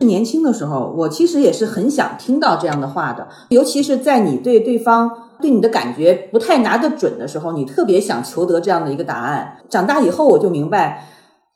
[0.01, 5.29] 年轻的时候，我其实也是很想听到这样的话的，尤其是在你对对方。
[5.43, 9.59] 对你的感觉不太拿得准的时候，你特别想求得这样的一个答案。
[9.69, 11.07] 长大以后，我就明白，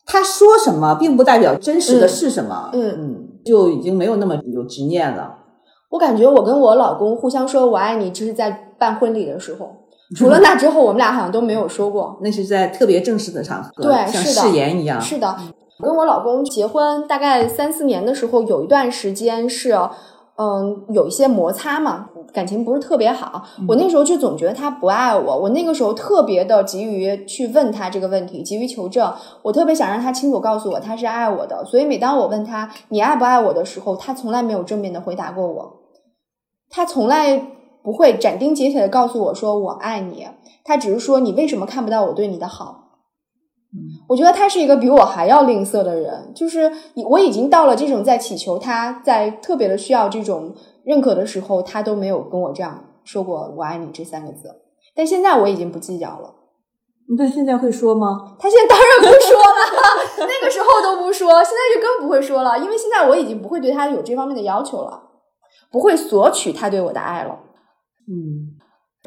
[0.04, 2.70] 他说什么并不代表真实的是什么。
[2.74, 5.36] 嗯嗯，就已经没有那么有执念了。
[5.90, 9.70] 我感觉我跟我老公互相说“我爱你”，只是在办婚礼的时候。
[10.16, 12.18] 除了那之后，我们俩好像都没有说过。
[12.20, 15.00] 那是在特别正式的场合，对，像誓言一样。
[15.00, 15.34] 是的，
[15.78, 19.72] 我跟我老公结婚大概三四年的时候，有一段时间是。
[20.38, 23.42] 嗯，有一些摩擦嘛，感情不是特别好。
[23.66, 29.10] 我那时候就总觉得他不爱我，我那个时候特别的急于去问他这个问题，急于求证。
[29.40, 35.76] 我特别想让他清楚告诉我他是爱我的，所以每当我问他你爱不爱我的时候，他从来没有正面的回答过我。
[36.68, 37.38] 他从来
[37.82, 40.26] 不会斩钉截铁的告诉我说我爱你，
[40.64, 42.85] 他只是说你为什么看不到我对你的好。
[44.08, 46.70] 我觉得他是一个比我还要吝啬的人，就是
[47.08, 54.62] 我已经到了这种在祈求他在特别的需要这种认可的时候，他都没有跟我这样说过“我爱你”这三个字。
[54.94, 56.34] 但现在我已经不计较了。
[57.18, 58.34] 那现在会说吗？
[58.38, 65.02] 他现在当然不说了， 那个时候都不说，现在就更不会说了，因为现在我已经不会对他有这方面的要求了，
[65.70, 67.38] 不会索取他对我的爱了。
[68.08, 68.55] 嗯。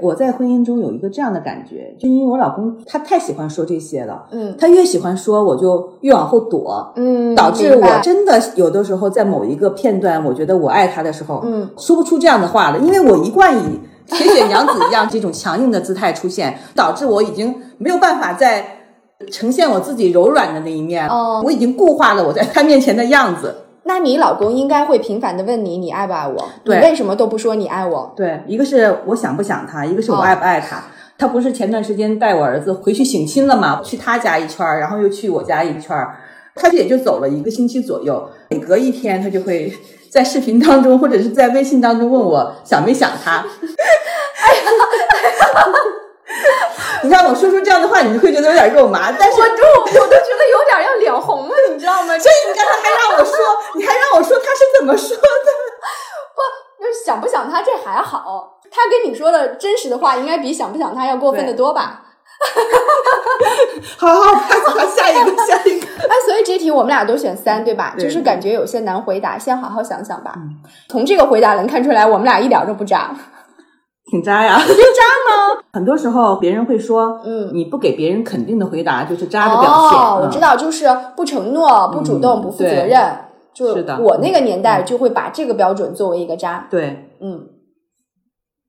[0.02, 18.66] 我在婚姻中有一个这样的感觉，就因为我老公他太喜欢说这些了，嗯，他越喜欢说，我就越往后躲，嗯，导致我真的有的时候在某一个片段，我觉得我爱他的时候，嗯，说不出这样的话了，因为我一贯以铁血娘子一样这种强硬的姿态出现，导致我已经没有办法再
[19.32, 23.56] 呈现我自己柔软的那一面，哦，我已经固化了我在他面前的样子。
[23.90, 26.48] 那你老公应该会频繁的问你，你爱不爱我？
[26.66, 28.14] 你，为什么都不说你爱我？
[28.16, 30.84] 对，一个是我想不想他，一个是我爱不爱他。
[31.18, 33.82] 他不是前段时间带我儿子回去省亲了吗？
[33.84, 36.16] 去他家一圈儿，然后又去我家一圈儿，
[36.54, 38.30] 他也就走了一个星期左右。
[38.52, 39.74] 每隔一天，他就会
[40.12, 43.38] 在视频当中或者是在微信当中问我想没想他。
[43.38, 44.72] 哎呀！
[47.04, 52.18] 你看我说出这样的话，你就会觉得有点肉麻，但是我都我都觉得有点要脸红了，你知道吗？
[52.20, 53.38] 所以你刚才还让我说，
[53.76, 55.22] 你还让我说他是怎么说的？
[56.36, 62.02] 不，就是想不想他这还好，他跟你说的真实的话，应该比想不想他要过分的多吧？
[63.98, 65.88] 好好，好，下一个，下一个。
[65.88, 67.94] 哎，所以这题我们俩都选三，对吧？
[68.00, 70.34] 就是感觉有些难回答，先好好想想吧。
[70.88, 73.14] 从这个回答能看出来，我们俩一点都不渣。
[74.10, 75.64] 挺渣呀， 不渣吗？
[75.74, 80.00] 很多时候别人会说，嗯，你不给别人肯定的回答就是渣的表现。
[80.00, 83.26] 哦，我知道，就是不承诺、不主动、不负责任。
[83.56, 86.68] 是的，我那个年代就会把这个标准作为一个渣。
[86.70, 87.46] 对，嗯。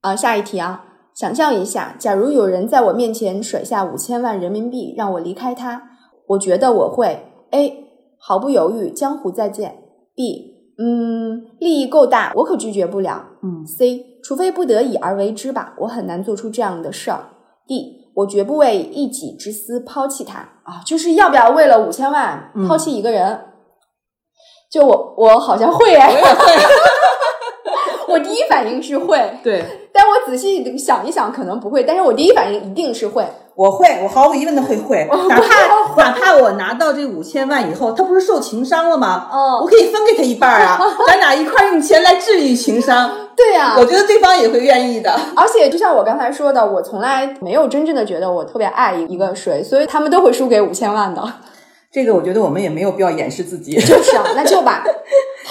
[0.01, 0.83] 啊，下一题啊，
[1.15, 5.83] 想象一下，假如有人在我面前甩下五千万人民币让我离开他，
[6.27, 7.85] 我觉得我会 A
[8.19, 9.77] 毫不犹豫，江湖再见
[10.15, 13.25] ；B 嗯，利益够大，我可拒绝不了。
[13.43, 14.07] 嗯，C。
[14.23, 17.29] 除非不得已而为之吧，我很难做出这样的事儿。
[17.67, 23.45] D，我绝不为一己之私抛弃他啊，就是要不要为了五千万抛弃一个人？
[24.71, 26.63] 就我，我好像会哎，我也会。
[28.11, 31.83] 我第一反应是会，对，但我仔细想一想，可能不会。
[31.83, 33.25] 但是我第一反应一定是会。
[33.53, 39.29] 我会，我毫无疑问的会会，哪怕哪怕我拿到这五千万以后，他不是受情伤了吗？
[39.31, 43.11] 哦，我可以分给他一半啊， 咱俩一块用钱来治愈情伤。
[43.35, 45.11] 对呀，我觉得对方也会愿意的。
[45.35, 51.21] 而且就像我刚才说的，我从来没有真正的觉得我特别爱一个谁，所以他们都会输给五千万的。
[51.91, 53.75] 这个我觉得我们也没有必要掩饰自己。
[53.75, 54.81] 就是啊，那就吧，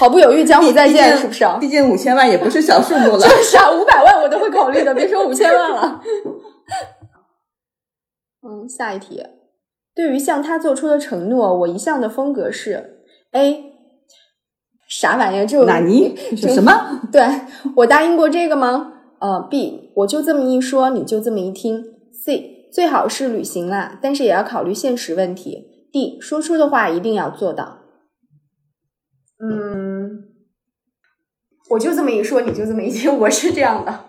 [0.01, 1.45] 毫不犹豫，江湖再见，是不是？
[1.61, 3.19] 毕竟五千万也不是小数目了。
[3.29, 6.01] 就是啊，五百万我都会考虑的，别说五千万了。
[8.43, 9.23] 嗯，下一题。
[9.95, 13.75] 对于向他做出的承诺，我一向的风格是 A。
[14.89, 15.45] 啥玩意儿？
[15.45, 16.17] 就哪尼？
[16.35, 17.03] 什么？
[17.13, 17.23] 对
[17.77, 18.95] 我答应过这个吗？
[19.21, 19.93] 呃，B。
[19.97, 21.85] 我就这么一说，你就这么一听。
[22.25, 22.71] C。
[22.73, 25.91] 最好是履行啦，但是也要考虑现实问题。
[25.93, 26.19] D。
[26.19, 27.80] 说出的话一定要做到。
[29.43, 30.25] 嗯，
[31.71, 34.07] 我就这么一说，你就这么一听，我是这样的。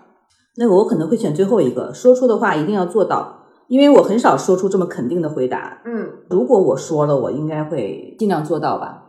[0.58, 5.82] 那我可能会选最后一个，说出的话一定要做到，因为我很少说出这么肯定的回答。
[5.86, 9.08] 嗯，如果我说了，我应该会尽量做到吧。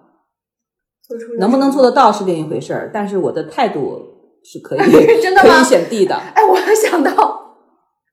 [1.03, 4.01] 做出能不能做得到是另一回事儿，但是我的态度
[4.45, 4.81] 是可以
[5.21, 5.57] 真的吗？
[5.57, 6.15] 可以选 D 的。
[6.15, 7.41] 哎，我想到，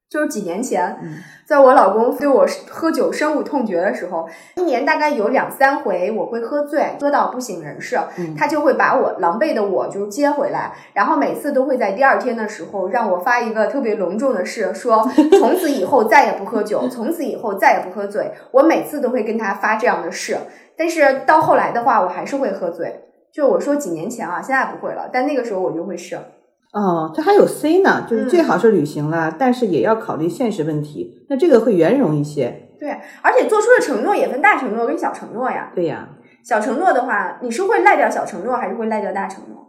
[0.10, 15.08] 就是几年前，嗯、在我老公对我喝酒深恶痛绝的时候，一年大概有两三回我会喝醉，喝到不省人事，嗯、他就会把我狼狈的我就接回来，然后每次都会在第二天的时候让我发一个特别隆重的誓，说
[15.40, 18.32] 从此以后再也不喝酒，从此以后再也不喝醉。
[18.52, 20.36] 我每次都会跟他发这样的誓。
[20.76, 23.02] 但是到后来的话，我还是会喝醉。
[23.32, 26.18] 就我说几年前啊，现在不会了，但那个时候我就会试。
[26.72, 31.26] 哦，它还有 C 呢，就是最好是履行了，嗯、但是也要考虑现实问题。
[31.30, 32.70] 那这个会圆融一些。
[32.80, 35.72] 对，而且做出的承诺也分大承诺跟小承诺呀。
[35.74, 36.10] 对呀，
[36.44, 39.66] 小承诺的话，你是会赖掉小承诺，还是会赖掉大承诺？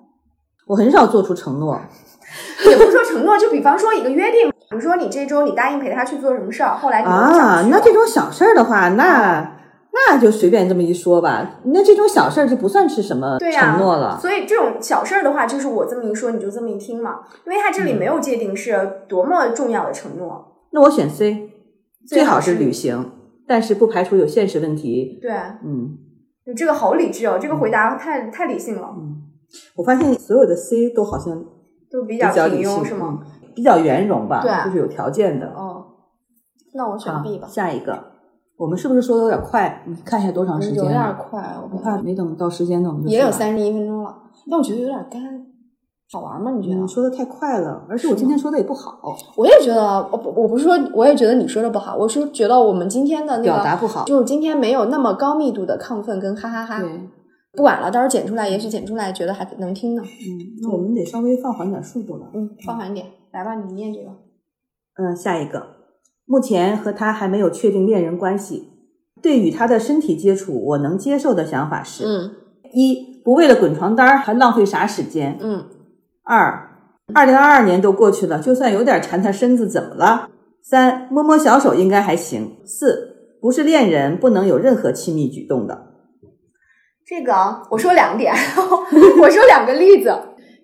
[0.66, 1.80] 我很少做出承诺，
[2.68, 9.56] 也不是说承诺，就比方说一个约定，比如说你这周你答应陪他去做什么事儿，后来你啊，那这种小事儿的话，那。
[9.92, 14.10] 那就随便这么一说吧，那这种小事儿就不算是什么承诺了。
[14.10, 20.64] 啊、所以这种小事儿的话，就是我这么一说，你就这么一听嘛，因为它这里没有界定是多么重要的承诺。
[20.72, 21.50] 那我选 C，
[22.06, 23.10] 最好是履行，
[23.46, 25.18] 但是不排除有现实问题。
[25.20, 25.32] 对，
[25.64, 25.98] 嗯，
[26.46, 28.94] 你这个好理智哦，这个回答太太理性了。
[28.96, 29.22] 嗯，
[29.76, 31.44] 我发现所有的 C 都好像
[31.90, 33.20] 都比较平庸，是吗？
[33.56, 35.48] 比较圆融吧，对，就是有条件的。
[35.48, 35.84] 哦，
[36.74, 37.48] 那我选 B 吧。
[37.48, 38.09] 下一个。
[38.60, 39.82] 我们是不是说的有点快？
[39.86, 40.84] 你看一下多长时间？
[40.84, 44.14] 有点快，我怕没等到时间呢，我们就也有三十一分钟了。
[44.50, 45.22] 但我觉得有点干，
[46.12, 46.50] 好玩吗？
[46.50, 46.76] 你觉得？
[46.82, 49.16] 你说的太快了，而且我今天说的也不好。
[49.34, 51.96] 我也觉得，我不，我不是说，我也觉得你说的不好。
[51.96, 56.82] 我是觉得我们今天的那个表达不好，就是今天没有那么高密度的亢奋跟哈哈哈。
[56.82, 57.08] 对，
[57.54, 60.02] 不管了，到时候剪出来，也许剪出来觉得还能听呢。
[60.02, 62.26] 嗯，那我们得稍微放缓点速度了。
[62.34, 64.10] 嗯，放缓点，来吧，你念这个。
[64.96, 65.66] 嗯，下一个，
[66.30, 68.68] 目前和他还没有确定恋人关系。
[69.20, 72.30] 对与他的身体接触，我能接受的想法是：嗯，
[72.72, 75.36] 一不为了滚床单还浪费啥时间？
[75.42, 75.66] 嗯，
[76.22, 76.70] 二，
[77.12, 80.28] 二零二二年都过去了，就算有点馋他身子怎么了？
[80.62, 82.58] 三，摸摸小手应该还行。
[82.64, 85.88] 四，不是恋人不能有任何亲密举动的。
[87.04, 87.34] 这个
[87.72, 88.32] 我说两点，
[89.20, 90.16] 我说两个例子。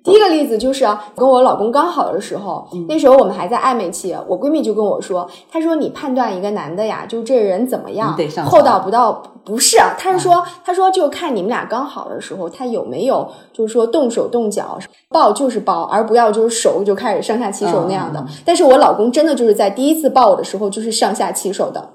[0.06, 18.24] 第一个例子就是跟我老公刚好的时候，那时候我们还在暧昧期，我闺蜜就跟我说，她说你判断一个男的呀，就这人怎么样，厚道不到不是，她是说，她说就看你们俩刚好的时候，他有没有就是说动手动脚，抱就是抱，而不要就是手就开始上下其手那样的。
[18.44, 21.88] 但是我老公真的就是在第一次抱我的时候就是上下其手的，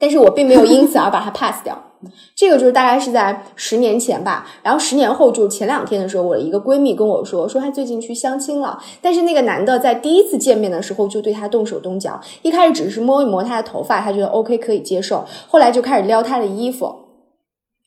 [0.00, 1.80] 但是我并没有因此而把他 pass 掉。
[2.34, 16.94] 这个就是大概是在十年前吧，然后十年后就是前两天的时候，我的一个闺蜜跟我说，说她最近去相亲了，但是那个男的在第一次见面的时候就对她动手动脚，一开始只是摸一摸她的头发，她觉得 OK 可以接受，后来就开始撩她的衣服，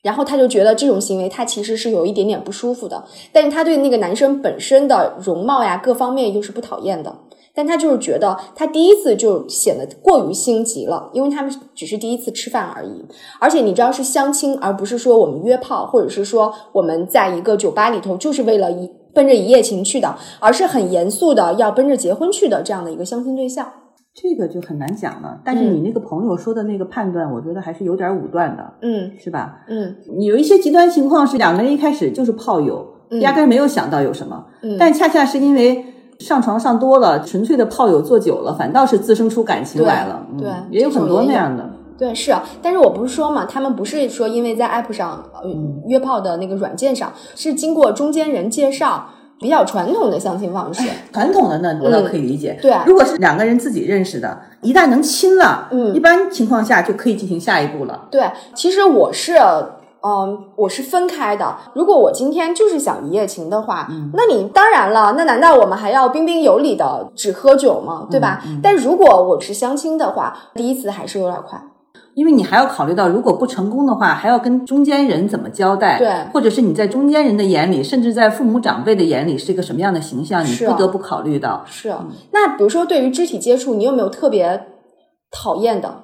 [0.02, 7.16] 然后她就觉得这种行为她其实是有一点点不舒服的，但是她对那个男生本身的容貌呀各方面又是不讨厌的。
[7.56, 13.04] 但他就是觉得他第一次就显得过于心急了，因为他们只是第一次吃饭而已，
[13.40, 23.72] 而且你知道是相亲，而不是说我们约炮，或者是说我们在一个酒吧里头就是为了一奔着一夜情去的，而是很严肃的要奔着结婚去的这样的一个相亲对象。
[24.12, 25.40] 这个就很难讲了。
[25.44, 29.60] 但是你那个朋友说的那个判断，我觉得还是有点武断的，嗯，是吧？
[29.68, 32.84] 嗯，有一些极端情况是两个人一开始就是炮友，
[33.20, 34.44] 压根没有想到有什么，
[34.76, 35.93] 但恰恰是因为。
[36.20, 40.26] 上床上多了，纯粹的炮友坐久了，反倒是滋生出感情来了。
[40.38, 41.68] 对，也有很多那样的。
[41.96, 42.34] 对，是。
[42.60, 45.24] 但是我不是说嘛，他们不是说因为在 app 上
[45.86, 50.88] 约炮的那个软件上，是经过中间人介绍，比较传统的相亲方式。
[51.12, 52.58] 传统的呢，我倒可以理解。
[52.60, 58.08] 对，如果是两个人自己认识的，一旦能亲了，嗯，一般情况下就可以进行下一步了。
[58.10, 59.34] 对，其实我是。
[60.06, 61.56] 嗯，我是分开的。
[61.74, 68.06] 如果我今天就是想一夜情的话，那你当然了，那难道我们还要彬彬有礼的只喝酒吗？
[68.10, 68.42] 对吧？
[68.62, 71.58] 但如果我是相亲的话，第一次还是有点快，
[72.14, 75.96] 因为你还要考虑到，如果不成功的话，还要跟中间人怎么交代？
[75.96, 80.44] 对，或者是你在中间人的眼里，甚至在父母长辈的眼里是一个什么样的形象？
[80.44, 81.64] 你不得不考虑到。
[81.64, 81.94] 是。
[82.30, 84.66] 那比如说，对于肢体接触，你有没有特别
[85.30, 86.03] 讨厌的？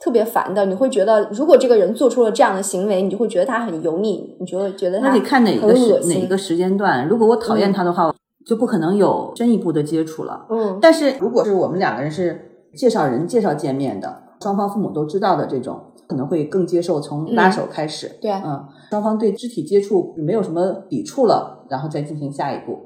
[0.00, 7.06] 特别烦的，你会觉得如果这个人做出了这样的行为，你就会觉得他很油腻，你就会觉得他那得看哪个时哪个时间段。
[7.06, 8.10] 如果我讨厌他的话，
[8.46, 10.46] 就不可能有深一步的接触了。
[10.48, 18.16] 嗯，但是如果是我们两个人是介绍人介绍见面的，双方父母都知道的这种，可能会更接受从拉手开始。
[18.22, 22.78] 对，嗯，双方对肢体接触没有什么抵触了，然后再进行下一步。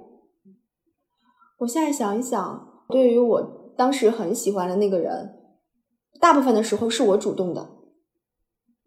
[1.58, 5.30] 我现在想一想，对于我当时很喜欢的那个人。
[6.24, 7.60] 大部分的时候是我主动的，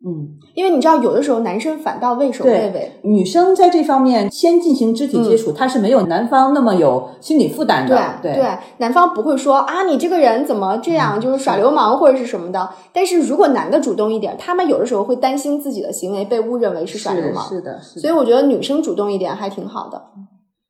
[0.04, 12.72] 嗯，因为你知道，有的时候男生反倒畏首畏尾，女生在这方面先进行肢体接触，她是没有男方那么有心理负担的，对对，男方不会说啊，你这个人怎么这样，就是耍流氓或者是什么的。
[12.92, 20.02] 但是如果男的主动一点，他们有的时候会担心自己的行为被误认为是耍流氓，是的，所以我觉得女生主动一点还挺好的。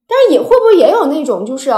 [0.09, 1.71] 但是也会不会也有那种就是。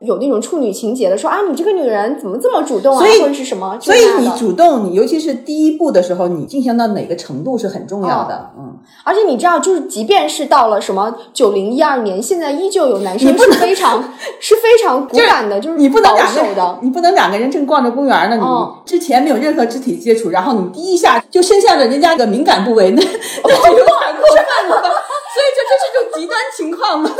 [0.00, 3.78] 有那种处女情节的，说啊，你这个女人怎么这么主动啊，或者是什么？
[3.80, 8.50] 所以你主动，你尤其是第一步的时候，你进行到哪个程度是很重要的。
[8.58, 14.02] 嗯，而且你知道，就是即便是到了什么九零一二年，现在依旧有男生是非常
[14.38, 18.44] 是非常骨感的，就是你不能两个的，你不能两个人正逛着公园呢，你
[18.84, 24.82] 之前没有任何肢体接触，然后你第一下就伸向了人家的敏感部位，那 那就有点过分了。
[25.36, 27.10] 所以这这是一种极端情况吗？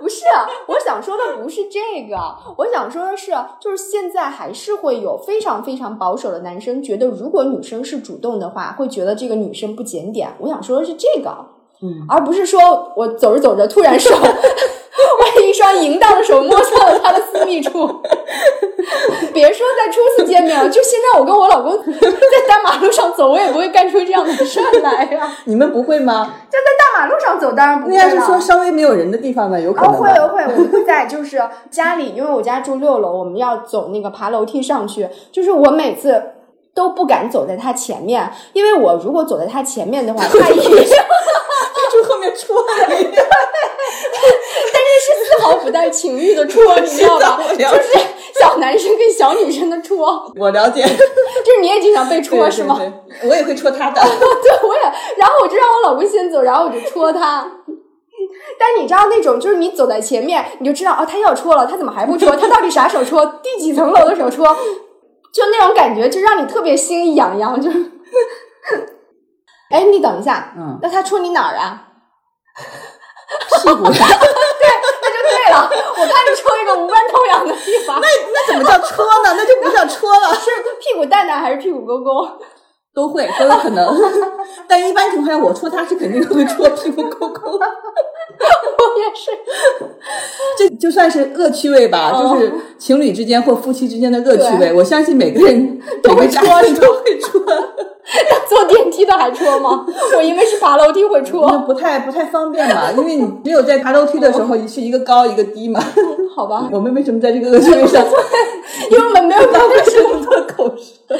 [0.00, 0.24] 不是，
[0.66, 2.16] 我想说的不是这个，
[2.56, 10.34] 我想说的是，就是现在还是会有非常非常保守的男生觉得，如果女生是主动的话，会觉得这个女生不检点。
[10.38, 11.30] 我想说的是这个，
[11.82, 14.10] 嗯，而不是说我走着走着突然手。
[15.20, 17.86] 我一双淫荡的手摸错了他的私密处，
[19.32, 20.39] 别说在初次见
[20.70, 22.08] 就现在我跟我老公 在
[22.48, 25.36] 大马路上走，我也不会干出这样的事儿来呀。
[25.44, 26.32] 你们不会吗？
[26.50, 28.02] 就在大马路上走，当然不会了。
[28.02, 29.92] 那要是说稍微没有人的地方呢，有可能。
[29.92, 35.08] 会会，我们会在就是家里，因为我家住六楼，我们要走那个爬楼梯上去。
[35.32, 36.22] 就是我每次
[36.74, 40.56] 都不敢走在他前面，因为我如果走在他前面的话， 他一
[41.92, 42.56] 就后面戳
[42.88, 47.40] 你，但是丝毫不带情欲的戳，你知道吧？
[47.52, 47.98] 就是
[48.38, 50.30] 小男生跟小女生的戳。
[50.38, 52.78] 我了解， 就是你也经常被戳是吗？
[53.24, 54.82] 我也会戳他的， 对，我也。
[55.16, 57.50] 然后我就让我老公先走，然后我就戳他。
[58.58, 62.36] 但你知道那种，就是你走在前面，你就知道哦，他要戳了，他怎么还不戳？
[62.36, 63.24] 他到底啥时候戳？
[63.42, 64.54] 第几层楼的时候戳？
[65.32, 67.60] 就那种感觉，就让你特别心痒痒。
[67.60, 67.78] 就是，
[69.70, 71.86] 哎，你等一下，嗯，那他戳你哪儿啊？
[73.62, 73.84] 屁股。
[73.84, 73.92] 对，
[75.02, 75.70] 那就对了。
[76.00, 78.00] 我怕你戳一个无关痛痒的地方。
[78.00, 79.34] 那那怎么叫戳呢？
[79.36, 80.34] 那就不叫戳了。
[80.34, 82.26] 是屁股蛋蛋还是屁股沟沟？
[82.94, 83.96] 都会都有可能，
[84.66, 87.52] 但一般情况下，我戳他是肯定会戳屁股沟沟。
[87.52, 89.30] 我也是，
[90.58, 94.72] 这就算是恶趣味吧，就是情侣之间或夫妻之间的恶趣味。
[94.72, 96.42] 我相信每个人都会戳，
[96.80, 97.40] 都会戳。
[98.48, 99.86] 坐电梯的还戳吗？
[100.16, 105.80] 我因为是爬楼梯会戳，不太不太方便嘛，因为你只有在爬楼梯的时候是一个高一个低嘛。
[106.34, 108.04] 好吧，我们为什么在这个恶趣味上？
[108.90, 111.16] 因为我们没有搞过那么多口舌，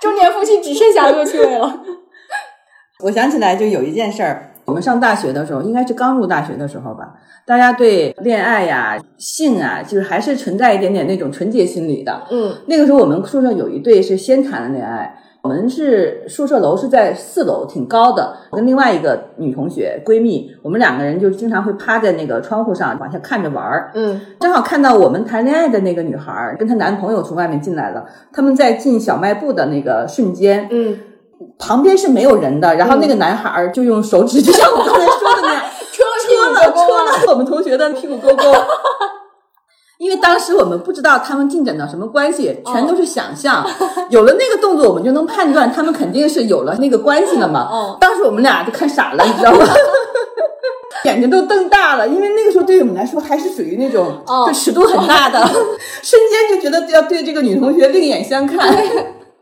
[0.00, 1.80] 中年夫妻只剩下恶趣味了。
[3.00, 4.50] 我想起来，就有一件事儿。
[4.64, 7.12] 我们上大学的时候，应该是刚入大学的时候吧，
[7.44, 12.22] 大家对恋爱呀、性啊，就是还是存在一点点那种纯洁心理的。
[12.30, 18.34] 嗯，那个时候我们宿舍有一对是先谈了恋爱，我们是宿舍楼是在四楼，挺高的。
[18.48, 23.90] 我跟另外一个女同学闺蜜，我们两个人就经常会趴在那个窗户上往下看着玩儿。
[23.94, 30.98] 嗯，正好看到我们谈恋爱的那个女孩跟她男朋友从外面进来了，他们在进小卖部的那个瞬间，嗯。
[31.58, 38.42] 旁边是没有人的，然后那个男孩就用手指，就像我刚才说的那样， 戳了戳了我们同学的屁股沟沟。
[40.04, 43.66] 因为当时我们不知道他们进展到什么关系，全都是想象。
[44.10, 47.96] 有了那个动作，我们就能判断他们肯定是有了那个关系了嘛。
[47.98, 49.64] 当时我们俩就看傻了，你知道吗？
[51.04, 55.40] 眼睛都瞪大了，因为那个时候对于我们来说还是属于那种就尺度很大的，
[56.02, 58.70] 瞬间就觉得要对这个女同学另眼相看。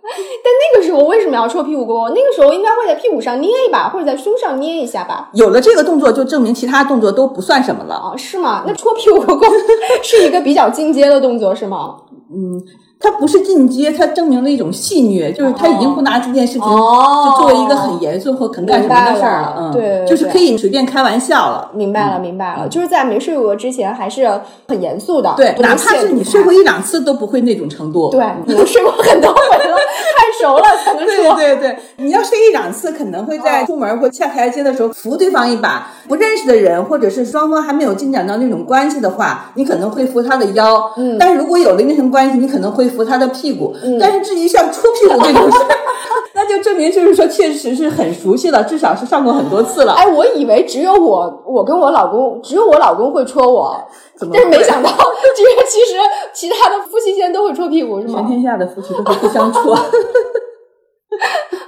[0.42, 2.08] 但那个时候为什么要戳屁股沟沟？
[2.08, 5.30] 那个时候应该会在屁股上捏一把，或者在胸上捏一下吧。
[5.34, 8.16] 有了这个动作，就证明其他动作都不算什么了啊？
[8.16, 8.64] 是吗？
[8.66, 9.46] 那戳屁股沟沟
[10.02, 11.96] 是一个比较进阶的动作，是吗？
[12.34, 12.60] 嗯。
[13.02, 21.70] 它不是进阶，它证明了一种戏谑，就是他已经不拿这件事情就作为一个很严肃或肯干什么的事儿了，嗯，对，就是可以随便开玩笑了。
[21.74, 29.76] 明白了，明白了，就是在没睡过之前还是很严肃的，对，哪怕是你睡过一两次都不会那种程度，对，你睡过很多回了，
[30.16, 31.34] 太熟了才能说。
[31.34, 43.74] 对对对，你要睡一两次，可能会在出门或下台阶的时候扶对方一把，不认识的人或者是双方还没有进展到那种关系的话，你可能会扶他的腰，嗯，但是如果有了那层关系，你可能会扶他的屁股。
[44.00, 45.58] 但是至于像戳屁股这种事，
[46.34, 49.92] 那就证明就是说确实是很熟悉了，至少是上过很多次了。
[49.94, 53.76] 哎，我以为只有我，我跟我老公，只有我老公会戳我，
[54.32, 54.90] 但是没想到，
[55.36, 55.96] 这个其实
[56.32, 58.20] 其他的夫妻间都会戳屁股，是吗？
[58.20, 59.76] 全天下的夫妻都会互相戳。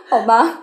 [0.09, 0.61] 好吧。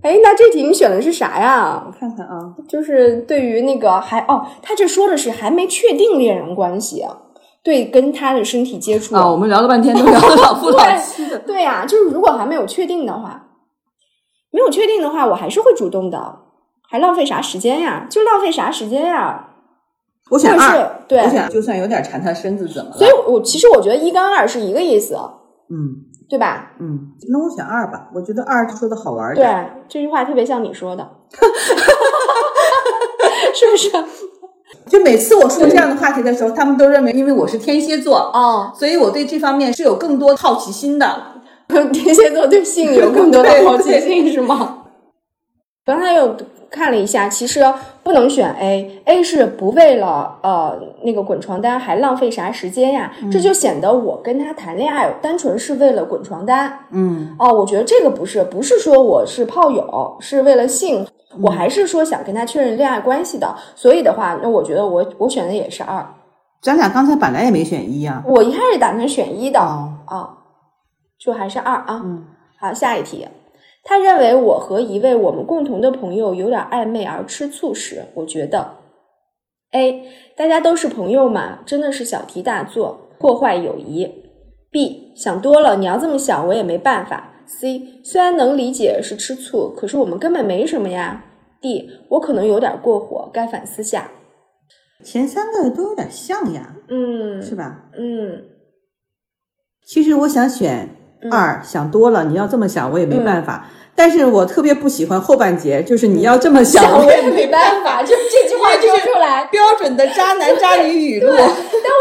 [0.00, 1.82] 哎，那这题你选的是啥呀？
[1.84, 2.38] 我看看啊，
[2.68, 7.04] 就是对于那个还哦，他这说的是还没确定恋人关系。
[7.68, 11.38] 对，跟他的身体接触啊，我们聊了半天都聊老夫老妻的。
[11.40, 13.48] 对呀，就是如果还没有确定的话，
[14.50, 16.38] 没有确定的话，我还是会主动的，
[16.88, 18.06] 还浪费啥时间呀？
[18.08, 19.50] 就浪费啥时间呀？
[20.30, 22.96] 我想二，对，我想就算有点缠他身子怎么了？
[22.96, 25.14] 所以，我其实我觉得一跟二是一个意思，
[25.68, 26.72] 嗯，对吧？
[26.80, 29.46] 嗯，那我选二吧，我觉得二说的好玩点。
[29.46, 31.06] 对，这句话特别像你说的，
[33.54, 33.90] 是不是？
[34.88, 41.32] 就每次我说这样的话题的时候，他们都认为因为我是天蝎座哦，所以我对这方面是有更多好奇心的。
[41.92, 44.84] 天蝎座对性有更多的好奇心是吗？
[45.84, 46.34] 刚才又
[46.70, 47.62] 看了一下，其实
[48.02, 53.12] 不能选 A，A 是不为了呃那个滚床单还浪费啥时间呀？
[53.30, 56.78] 这就显得我跟他谈恋爱单纯是为了滚床单。
[56.90, 61.06] 嗯，哦，我觉得这个不是，不是说我是炮友，是为了性。
[61.42, 66.04] 我还是说想跟他确认恋爱关系的，所以的话，那我觉得我我选的也是二。
[66.62, 68.22] 咱俩刚才本来也没选一呀。
[68.26, 70.38] 我一开始打算选一的啊，
[71.18, 72.00] 就还是二啊。
[72.02, 72.24] 嗯，
[72.58, 73.28] 好，下一题。
[73.88, 78.74] 他认为我和一位我们共同的朋友有点暧昧而吃醋时，我觉得
[79.70, 84.06] A 大家都是朋友嘛，真的是小题大做，破坏友谊。
[84.70, 87.32] B 想多了，你要这么想，我也没办法。
[87.46, 91.24] C 虽然能理解是吃醋，可是我们根本没什么呀。
[91.62, 94.10] D 我可能有点过火，该反思下。
[95.02, 97.88] 前三个都有点像呀，嗯，是吧？
[97.98, 98.44] 嗯，
[99.86, 100.90] 其实我想选
[101.30, 103.66] 二想多了，你要这么想，我也没办法。
[103.94, 108.00] 但是我特别不喜欢后半截，就是你要这么想，我也没办法。
[108.00, 111.32] 就这句话说出来，标准的渣男渣女语录。
[111.32, 111.46] 但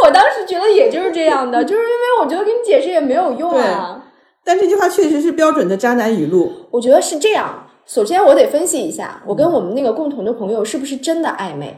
[0.05, 4.03] 我当时觉得也就是这样的，就是因为我觉得跟你解释也没有用啊。
[4.43, 6.51] 但这句话确实是标准的渣男语录。
[6.69, 7.63] 我觉得是这样。
[7.87, 11.77] 首先，我得分析一下，我跟我们那个共同的朋友是不是真的暧昧。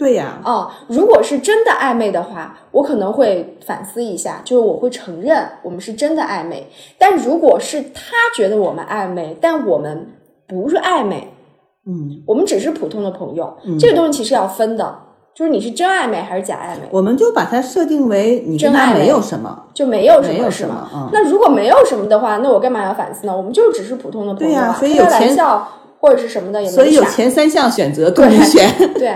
[0.00, 6.66] 对呀，哦，如果是真的暧昧的话，我可能会反思一下，就是我会承认我们是真的暧昧。
[6.96, 10.06] 但如果是他觉得我们暧昧，但我们
[10.48, 11.28] 不是暧昧，
[11.86, 14.98] 嗯，我们只是普通的朋友，这个东西其实要分的，
[15.34, 16.88] 就是你是真暧昧还是假暧昧。
[16.90, 20.88] 我们就把它设定为你跟他没有什么，就没有什么是吗？
[20.94, 23.36] 嗯，那如果没有什么的话，那我干嘛要反思呢？
[23.36, 25.68] 我们就只是普通的朋友啊，所以有玩笑
[26.00, 29.14] 或者是什么的也没所以有前三项选择都你选，对。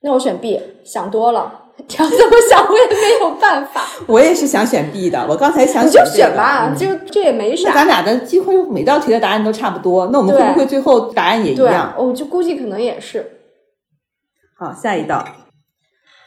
[0.00, 3.82] 那我选 B，想多了，要这么想我也没有办法。
[4.06, 7.72] 我也是想选 B 的，我刚才想你就选吧，就这也没啥。
[7.74, 11.94] 咱俩的几乎每道题的答案都差不多，那我们会不会最后答案也一样？
[11.98, 13.40] 我就估计可能也是。
[14.56, 15.26] 好，下一道，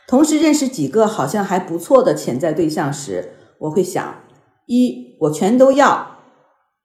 [0.08, 4.16] 同时认识几个好像还不错的潜在对象时，我会想：
[4.66, 6.18] 一，我全都要；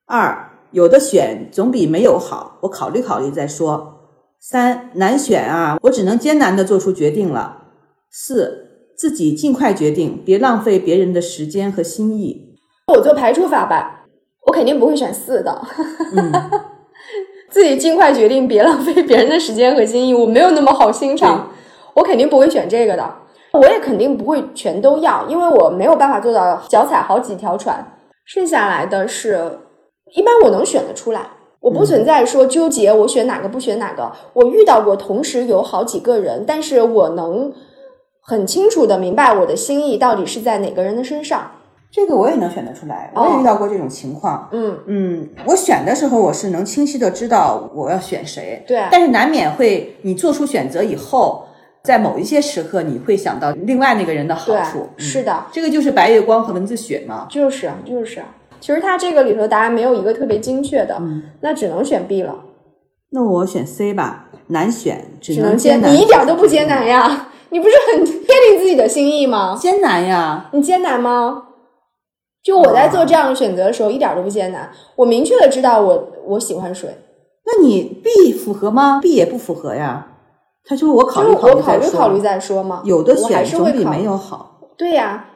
[0.06, 3.95] 二，有的选总比没有好，我考虑考虑再说。
[4.48, 7.64] 三难选啊，我只能艰难的做出决定了。
[8.12, 12.54] 四自己尽快决定，别浪费别人的时间和心意。
[12.94, 14.06] 我做排除法吧，
[14.46, 15.60] 我肯定不会选四的。
[16.16, 16.32] 嗯，
[17.50, 20.14] 自己尽快决定，别浪费别人的时间和心意。
[20.14, 21.50] 我没有那么好心肠，
[21.94, 23.16] 我肯定不会选这个的。
[23.54, 27.84] 我也肯定不会全都要，因为我没有办法做到脚踩好几条船。
[28.24, 29.58] 剩下来的是
[30.14, 31.30] 一般我能选得出来。
[31.66, 37.52] 我不存在说纠结我选哪个不选哪个，我遇到过同时有好几个人，但是我能
[38.20, 41.50] 很清楚的明白我的心意到底是在哪个人的身上。
[41.90, 44.48] 这个我也能选得出来，我也遇到过这种情况。
[44.52, 51.46] 嗯嗯，我选的时候我是能清晰的知道我要选谁，对，但是难免会你做出选择以后，
[51.82, 54.88] 在某一些时刻你会想到另外那个人的好处。
[54.96, 58.22] 是的，这个就是白月光和文字雪嘛，就是就是。
[58.60, 61.00] 其实它这个里头答案没有一个特别精确的，
[61.40, 62.34] 那只能选 B 了。
[63.10, 65.92] 那我选 C 吧，难选，只能艰难。
[65.92, 68.16] 你一点都不艰难呀， 你不是很坚
[68.48, 69.56] 定自己的心意吗？
[69.60, 71.44] 艰难呀，你艰难吗？
[72.42, 74.70] 就我在做这样的选择的时候，一点都不艰难。
[74.96, 76.88] 我明确的知道我我喜欢谁。
[77.44, 80.08] 那你 B 符合吗？B 也不符合呀。
[80.64, 82.82] 他说我考虑考虑考虑考虑再说吗？
[82.84, 84.60] 有的选总比没有好。
[84.76, 85.26] 对呀。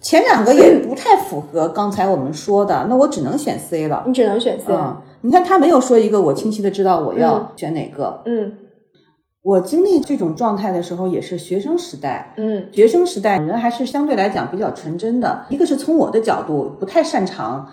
[0.00, 4.02] 前两个也不太符合刚才我们说的，那我只能选 C 了。
[4.06, 4.72] 你只能选 C。
[4.72, 8.22] 嗯，你看他没有说一个我清晰的知道我要选哪个。
[8.24, 8.52] 嗯，
[9.42, 12.32] 我经历这种状态的时候也是学生时代。
[12.38, 15.44] 嗯，学生时代人还是相对来讲比较纯真的。
[15.50, 17.68] 一个是从我的角度不太擅长，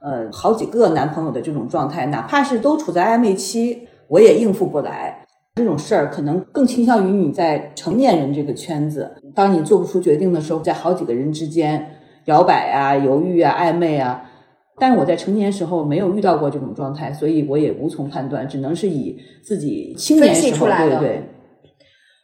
[0.00, 5.21] 呃，好几个男朋友的这种状态，哪怕是都处在暧昧期，我也应付不来。
[5.54, 14.30] 这种事儿可能更倾向于你在成年人这个圈子，当你做不出决定的时候，在好几个人之间摇摆啊、犹豫啊、暧昧啊。
[14.78, 21.22] 但是我在成年时候没有遇到过这种状态，所以我也无从判断，只能是以自己青年时候对对。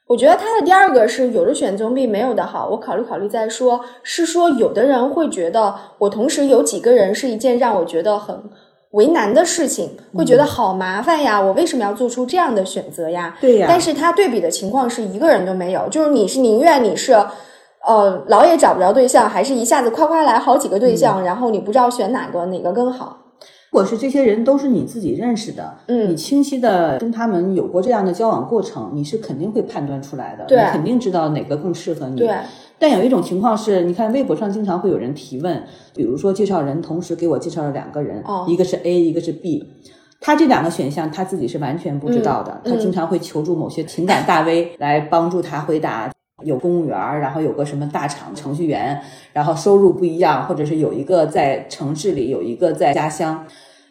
[0.06, 3.84] 我觉得他的第二个是有的选总比没有的好，我考虑考虑再说。
[4.02, 8.42] 是说有的人会觉得我同时有几个人是一件让我觉得很。
[8.92, 13.36] 为难的事情会觉得好麻烦呀，我为什么要做出这样的选择呀？
[13.40, 13.66] 对呀。
[13.68, 17.12] 但是他对比的情况是一个人都没有，就是你是宁愿你是，
[17.86, 23.18] 呃，老也找不着对象，还是一下子夸夸来好几个对象，然后你不知道选哪个哪个更好？
[23.70, 32.34] 如果是这些人都是你自己认识的，嗯，你清晰的跟他们有过这样的交往过程，你是肯定会判断出来的，对，肯定知道哪个更适合你，对。
[32.78, 35.62] 但有一种情况是，你看微博上经常会有人提问，
[35.94, 39.66] 比如说介绍人同时给我介绍了两个人，一个是 A，一个是 B，
[40.20, 46.10] 他这两个选项他自己是完全不知道的，他经常会求助某些情感大 V 来帮助他回答。
[46.44, 49.02] 有公务员，然后有个什么大厂程序员，
[49.32, 53.44] 然后收入不一样，或者是有一个在城市里，有一个在家乡。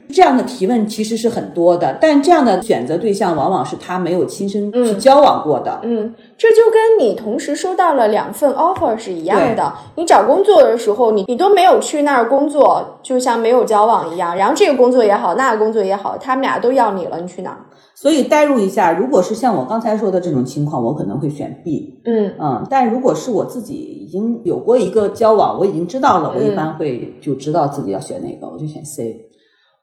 [0.09, 5.79] 这样的提问其实是很多的，但这样的选择对象往往是他没有亲身去交往过的。
[5.83, 9.73] 嗯，这就跟你同时收到了两份 offer 是一样的。
[9.95, 14.35] 你找工作的时候，你你都没有去那儿工作，就像没有交往一样。
[14.35, 17.57] 然后这个工作也好，那个工作也好，他们俩都要你了，你去哪儿？
[17.93, 21.99] 所以代入一下，如果是像我刚才说的这种情况，我可能会选 B。
[22.05, 29.26] 嗯嗯，但如果是我自己已经有过一个交往，我已经知道了，我一般会就知道自己要选哪个，我就选 C。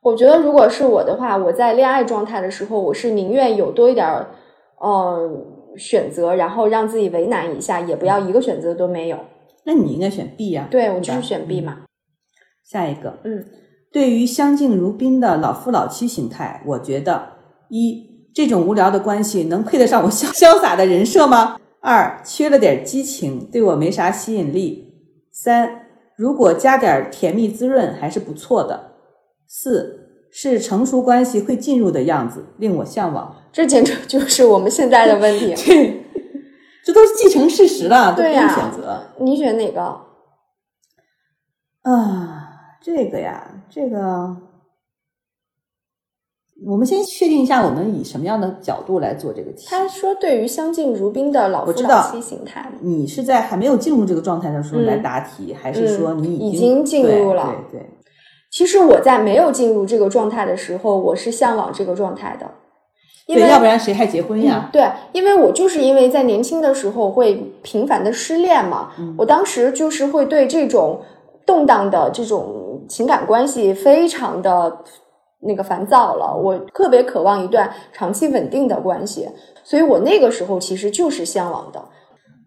[0.05, 4.29] 我觉得，如果是我的话，我在恋爱状态的时候，我是宁愿有多一点儿，
[4.85, 5.47] 嗯，
[5.79, 9.17] 选择，然后让自己为难一下，也不要一个选择都没有。
[9.65, 10.69] 那你应该选 B 呀？
[10.71, 11.85] 对，我就是选 B 嘛。
[12.63, 13.47] 下一个，嗯，
[13.91, 17.31] 对于相敬如宾的老夫老妻形态，我觉得
[17.71, 21.57] 一这种无聊的关系能配得上我潇 潇洒的人设吗？
[21.81, 24.93] 二缺了点激情，对我没啥吸引力。
[25.33, 28.91] 三如果加点甜蜜滋润还是不错的。
[29.57, 33.37] 四是成熟关系会进入的样子，令我向往。
[33.53, 35.55] 这简直就是我们现在的问题。
[35.65, 36.03] 对，
[36.85, 39.01] 这都是既成事实了，都不用对呀选择。
[39.21, 39.81] 你选哪个？
[41.83, 42.49] 啊，
[42.83, 44.37] 这个呀，这个，
[46.67, 49.69] 我们先确定一下，我们以什么样的角度来做这个题。
[49.69, 57.91] 他说对于相敬如宾的老夫妻形态，你是在还没有进入这个状态的时候嗯来答题，还是说你已经经进入了对对对，
[58.55, 62.49] 其实我在没有进入这个状态的时候，我是向往这个状态的，
[63.27, 64.71] 因为对，要不然谁还结婚呀？
[64.73, 67.35] 对，因为我就是因为在年轻的时候会
[67.65, 71.01] 频繁的失恋嘛，嗯我当时就是会对这种
[71.45, 74.79] 动荡的这种情感关系非常的
[75.41, 79.29] 那个烦躁了，我特别渴望一段长期稳定的关系，
[79.65, 81.83] 所以我那个时候其实就是向往的，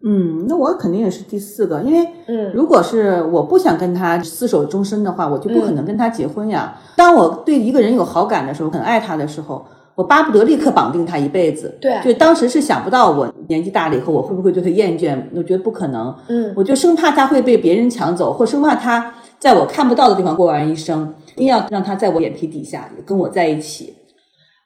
[0.04, 6.78] 嗯，那我肯定也是第四个，因为嗯如果是我不想跟他厮守终身的话，我就不可能跟他结婚呀。
[6.96, 11.76] 当我对一个人有好感的时候，很爱他的时候，我巴不得立刻绑定他一辈子。
[11.82, 16.16] 对就当时是想不到我年纪大了以后，我会不会对他厌倦，我觉得不可能。
[16.28, 23.96] 嗯我就生怕他会被别人抢走，或生怕他在我看不到的地方过完一生，一定要让他在我眼皮底下跟我在一起。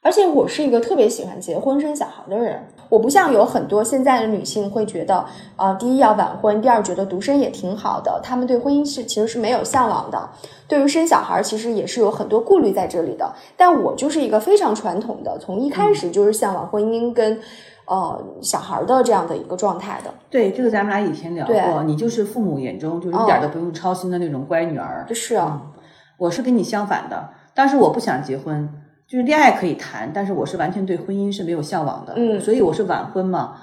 [0.03, 2.59] 而且我是一个特别喜欢结婚生小孩的人，
[2.91, 5.25] 我不像有很多现在的女性会觉得，
[5.55, 10.29] 啊、第一要晚婚，第二觉得独身也挺好的，她们对婚姻是其实是没有向往的，
[10.67, 13.33] 对于生小孩其实也是有很多顾虑在这里的。
[13.55, 17.39] 但我就是一个非常传统的，从一开始就是向往婚姻跟
[17.85, 25.05] 呃小孩的这样的一个状态的，对，这个咱们俩以前聊过，你就是父母眼中就是一点都不用操心的那种乖女儿。
[25.07, 25.61] 就是啊，
[26.17, 28.69] 我是跟你相反的，当时我不想结婚，
[29.12, 33.57] 就是恋爱可以谈，但是我是完全对婚姻是没有向往的，嗯所以我是晚婚嘛。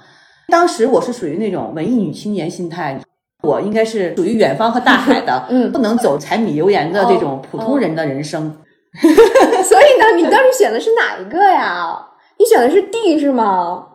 [0.47, 2.99] 当时我是属于那种文艺女青年心态，
[3.41, 8.57] 我应该是属于远方和大海的，嗯不能走柴米油盐的这种普通人的人生。
[9.01, 11.97] 所以呢，你当时选的是哪一个呀？
[12.37, 13.87] 你选的是 D 是吗？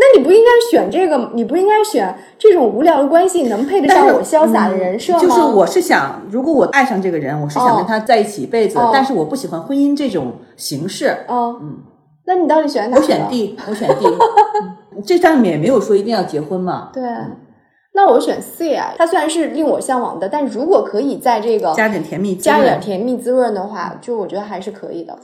[0.00, 5.18] 那你不应该选这个，你不应该选这种无聊的关系能配得上我潇洒的人设吗？
[5.20, 11.14] 嗯就是我是想，如果我爱上这个人，我是想跟他在一起一辈子，哦但是我不喜欢婚姻这种形式。
[11.28, 11.80] 哦，嗯，
[12.24, 13.02] 那你到底选哪个？
[13.02, 14.06] 我选 D，我选 D，
[14.96, 17.02] 嗯 这上面也没有说一定要结婚嘛，对，
[17.92, 18.94] 那我选 C 啊。
[18.96, 25.18] 它虽然是令我向往的，但如果可以在这个加点甜蜜滋加点甜蜜滋润的话，就我觉得还是可以的。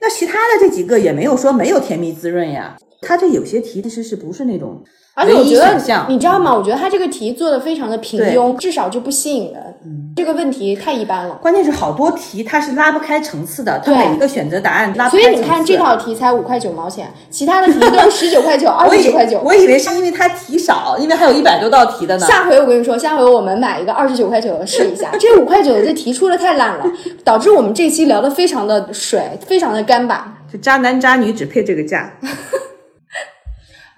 [0.00, 4.82] 那其他的这几个也没有说没有甜蜜滋润呀，他这有些题其实是不是那种
[5.14, 5.74] 而且我觉得
[6.08, 6.54] 你知道吗？
[6.54, 9.62] 我觉得他这个题做的非常的平庸，至少就不吸引人。
[9.84, 11.36] 嗯这个问题太一般了。
[11.36, 15.32] 关键是好多题它是拉不开层次的，它每一个选择答案拉不所开所。
[15.32, 19.40] 以你看这套题才五块九毛钱，其他的题都是十九块九、 二十九块九。
[19.44, 22.26] 我以为是因为它题少，因为还有一百多道题的呢。
[22.26, 25.10] 下回我跟你说，下回我们买一个二十九块九的试一下。
[25.18, 26.84] 这五块九的这题出的太烂了，
[27.22, 30.38] 导致我们这期聊的非常的水，非常的干巴。
[30.52, 32.12] 就渣男渣女只配这个价。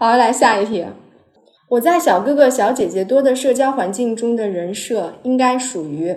[0.01, 0.86] 好，来下一题。
[1.68, 6.16] 我在小哥哥小姐姐多的社交环境中的人设应该属于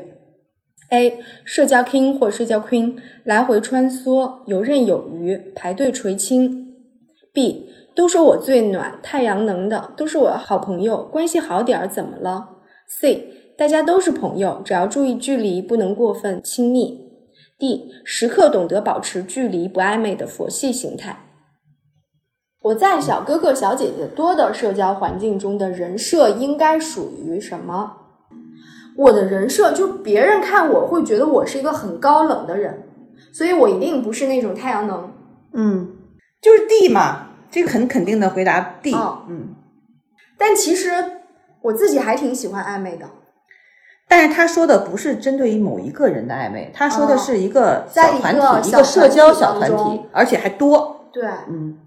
[0.89, 6.73] A 社交 king 或社交 queen，来回穿梭，游刃有余，排队垂青。
[7.33, 12.51] B 都说我最暖，太阳能的，都是我的好朋友，关系好点儿怎么了
[12.87, 13.27] ？C
[13.57, 17.01] 大家都是朋友，只要注意距离，不能过分亲密。
[17.59, 21.22] D 时刻懂得保持距离，不暧昧的佛系形态。
[22.63, 27.97] 我在小哥哥小姐姐多的社交环境中的人设应该属于什么？
[28.95, 32.83] 我的人设就别人看我会觉得我是一个很高冷的人，
[33.33, 35.11] 所以我一定不是那种太阳能。
[35.53, 35.91] 嗯，
[36.41, 38.93] 就是 D 嘛，这个很肯定的回答 D。
[38.93, 39.55] 哦嗯，
[40.37, 40.91] 但其实
[41.63, 43.07] 我自己还挺喜欢暧昧的，
[44.07, 51.07] 但是他说的不是针对于某一个人的暧昧，他说的是一个小团体，一个社交小团体，而且还多。
[51.11, 51.77] 对，嗯，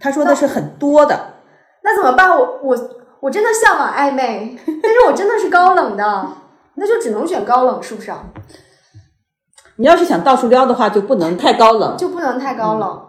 [0.00, 1.34] 他说的是很多的。
[1.82, 2.30] 那怎么办？
[2.36, 2.76] 我我
[3.20, 6.28] 我真的向往暧昧， 但是我真的是高冷的，
[6.74, 8.10] 那就只能选高冷，是不是？
[9.76, 11.96] 你要是想到处撩的话，就不能太高冷。
[11.96, 13.06] 就不能太高冷。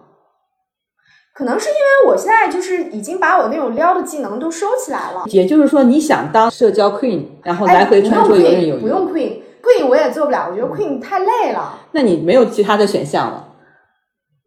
[1.33, 11.79] 可能是因为我现在就是已经把我那种撩的技能都收起来了，也就是说，你想当社交 queen，然后哎来回穿梭游刃有余，不用 queen，queen 我也做不了，我觉得 queen 太累了。
[11.93, 13.47] 那你没有其他的选项了。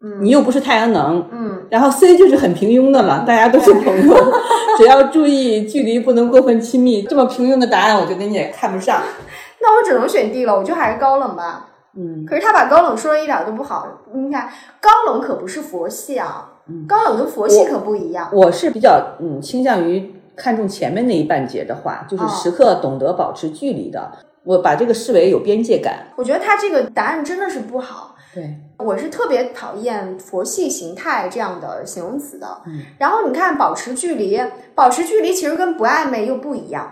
[0.04, 4.14] 嗯你又不是太阳能，嗯，然后 C 就是很平庸的了，大家都是朋友，
[4.76, 7.02] 只要注意距离，不能过分亲密。
[7.04, 9.00] 这么平庸的答案，我觉得你也看不上。
[9.62, 11.68] 那我只能选 D 了，我就还是高冷吧。
[11.96, 14.48] 嗯可是他把高冷说的一点都不好，你看
[14.80, 18.28] 高冷可不是佛系啊，嗯高冷跟佛系可不一样。
[18.32, 24.10] 我是比较嗯倾向于看重前面那一半截的话，就是哦时刻懂得保持距离的。
[24.44, 26.08] 我把这个视为有边界感。
[26.16, 28.13] 我觉得他这个答案真的是不好。
[28.34, 32.46] 对，我是特别讨厌佛系形态这样的形容词的。
[32.66, 34.40] 嗯然后你看，保持距离，
[34.74, 36.90] 保持距离其实跟不暧昧又不一样。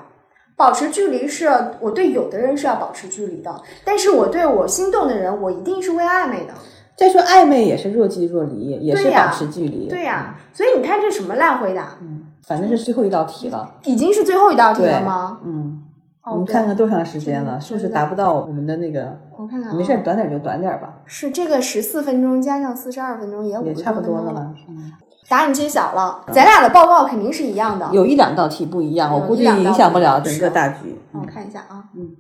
[0.54, 6.54] 保持距离是我对有的人是要保持距离的，但是我对我心动的人，我一定是会暧昧的。
[6.94, 9.88] 再说暧昧也是若即若离，也是保持距离。
[9.88, 13.68] 对呀、所以你看这什么烂回答，嗯，反正是最后一道题了。
[13.84, 15.40] 已经是最后一道题了吗？
[15.44, 15.82] 嗯，
[16.22, 19.18] 哦我们看看多长时间了，是不是达不到我们的那个？
[19.42, 24.54] 我看看、啊，没事，短点就短点吧，是这个十四分钟加上四十二分钟也五也差不多了吧。
[24.68, 24.92] 嗯
[25.28, 27.88] 答案揭晓了，咱俩的报告肯定是一样的。
[27.92, 31.00] 有一两道题不一样，我估计影响不了整个大局。
[31.12, 32.10] 我看一下啊，嗯，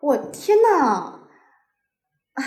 [0.00, 1.14] 我天呐，
[2.34, 2.44] 啊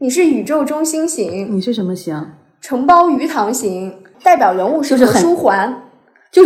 [0.00, 2.32] 你是宇宙中心型，你是什么型？
[2.60, 5.70] 承包鱼塘型，代表人物是何书桓。
[5.70, 5.87] 就是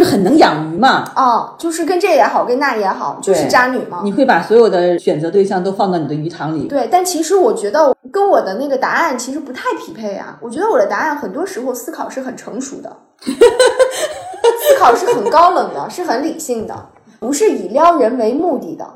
[0.04, 1.04] 很能养鱼嘛。
[1.16, 4.00] 哦，就是跟这也好，跟那也好，就是渣女嘛。
[4.04, 6.66] 你会把所有的选择对象都放到你的鱼塘里。
[6.68, 10.38] 对，但其实我觉得跟我的那个答案其实不太匹配啊。
[10.40, 18.86] 我觉得我的答案很多时候思考是很成熟的， 思考是很高冷的，是很理性的，不是以撩人为目的的。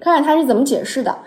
[0.00, 1.18] 看看他是怎么解释的。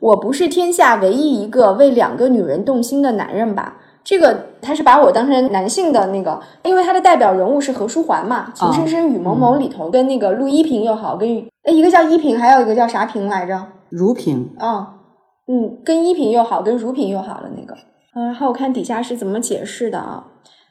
[0.00, 3.78] 我不是天下唯一一个为两个女人动心的男人吧？
[4.04, 11.28] 这个他是把我当成男性的那个，因为他的代表人物是何书桓嘛，《情深深雨蒙蒙》里头跟那个陆一平又好，跟
[11.62, 13.60] 哎一个叫一平，还有一个叫啥平来着？
[13.88, 14.94] 如萍，啊，
[15.46, 17.74] 嗯，跟一平又好，跟如萍又好的那个。
[18.14, 20.24] 嗯，然后我看底下是怎么解释的啊？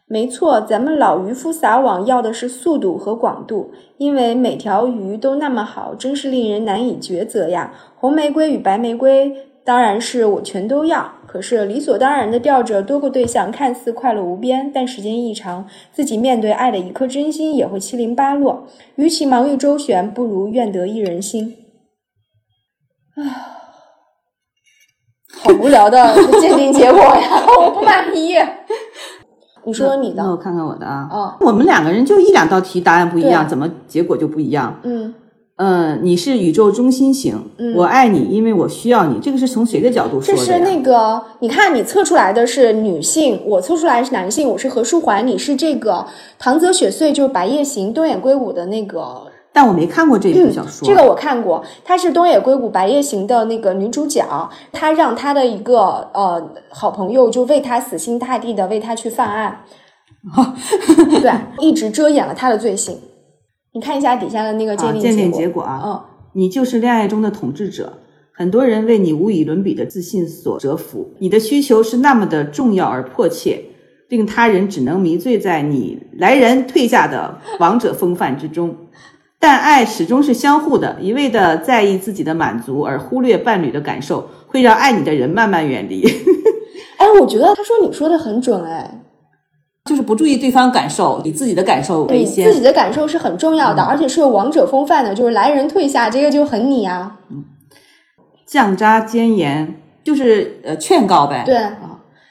[0.09, 7.73] 没错，咱们老渔夫撒网要的是速度和广度，因为每条鱼都那么好，真是令人难以抉择呀。
[7.97, 9.35] 红玫瑰与白玫瑰，
[9.67, 11.11] 当然是我全都要。
[11.27, 18.65] 可是理所当然的吊着多个对象，看似快乐无边，但时间一长，自己面对爱的一颗真心也会七零八落。
[18.95, 21.57] 与其忙于周旋，不如愿得一人心。
[23.15, 23.59] 啊
[25.39, 28.35] 好无聊的 鉴定结果呀， 我不满意。
[29.65, 31.09] 你说说你的，那我看看我的啊。
[31.11, 34.79] 哦，我们两个人就一两道题答案不一样，怎么结果就不一样？
[34.83, 35.13] 嗯
[35.57, 39.19] 嗯，你是宇宙中心型，嗯我爱你，因为我需要你。
[39.19, 40.47] 这个是从谁的角度说的呀？
[40.47, 46.05] 这是那个，你看你测出来的是女性，我测出来是男性，我是何书桓，你是这个
[46.37, 50.87] 唐泽雪穗，就是《白夜行》东野圭吾的那个但我没看过这部小说。
[50.87, 54.23] 这个我看过，她是东野圭吾《白夜行》的那个女主角，
[54.71, 59.61] 她让她的一个呃好朋友就为她死心塌地的为她去犯案，
[61.19, 62.99] 对，一直遮掩了她的罪行。
[63.77, 66.01] 你看一下底下的那个鉴啊，定鉴定结结果啊，嗯，
[66.33, 67.99] 你就是恋爱中的统治者。
[68.31, 73.65] 很多人为你无与伦比的自信所折服，你的需求是那么的重要而迫切，
[74.09, 78.75] 令他人只能迷醉在你来人退下的王者风范之中。
[79.37, 86.03] 但爱始终是相互的，一味的在意自己的满足而忽略伴侣的感受，会让爱你的人慢慢远离。
[86.97, 89.03] 哎，我觉得他说你说的很准，哎，
[89.87, 92.47] 就是不注意对方感受，以自己的感受为对先。
[92.47, 97.17] 自己的感受是很重要的，而且是有王者风范的，就是来人退下，这个就很你啊。
[97.31, 97.45] 嗯
[98.45, 101.59] 降渣坚言就是呃劝告呗，对，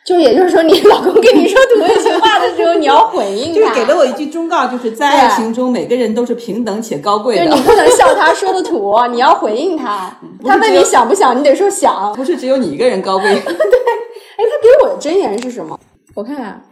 [0.07, 10.17] 就也就是说，你老公跟你说土味情话的时候，你要回应 他，就是给了我一句忠告，就是在爱情中每个人都是平等且高贵的对你，不能笑他说的土，你要回应他。
[10.43, 12.15] 他问你想不想，你得说想。
[12.15, 13.29] 不是只有你一个人高贵。
[13.35, 15.79] 对哎，他给我的箴言是什么？
[16.15, 16.63] 我看看，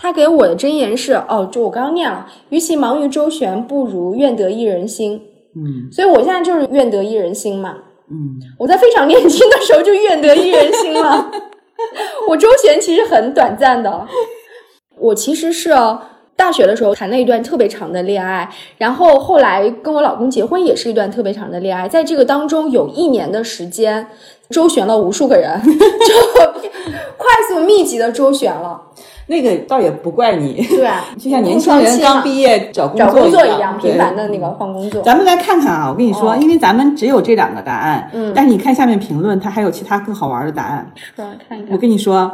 [0.00, 5.20] 他给我的箴言是哦，就我刚刚念了，与其忙于周旋，不如愿得一人心。
[5.56, 7.74] 嗯所以我现在就是愿得一人心嘛。
[8.10, 11.30] 嗯，我在非常年轻的时候就愿得一人心了。
[12.28, 14.06] 我周旋其实很短暂的，
[14.98, 15.70] 我其实是
[16.36, 24.06] 大学的时候谈了一段特别长的恋爱，然后后来跟我老公结婚也是一段特别长的恋爱，在这个当中有一年的时间
[24.48, 26.14] 周旋了无数个人， 就
[27.16, 28.80] 快速密集的周旋了。
[29.28, 32.98] 那个倒也不怪你，对， 就像年轻人刚毕业找工
[33.30, 35.02] 作一一样，对频繁的那个换工作。
[35.02, 40.90] 咱们来看看啊，我跟你说，哦因为咱们只有这两个答案，嗯但是你看下面评论，它还有其他更好玩的答案。
[40.96, 41.12] 是
[41.48, 41.78] 看一看我。
[41.78, 42.30] 跟你说，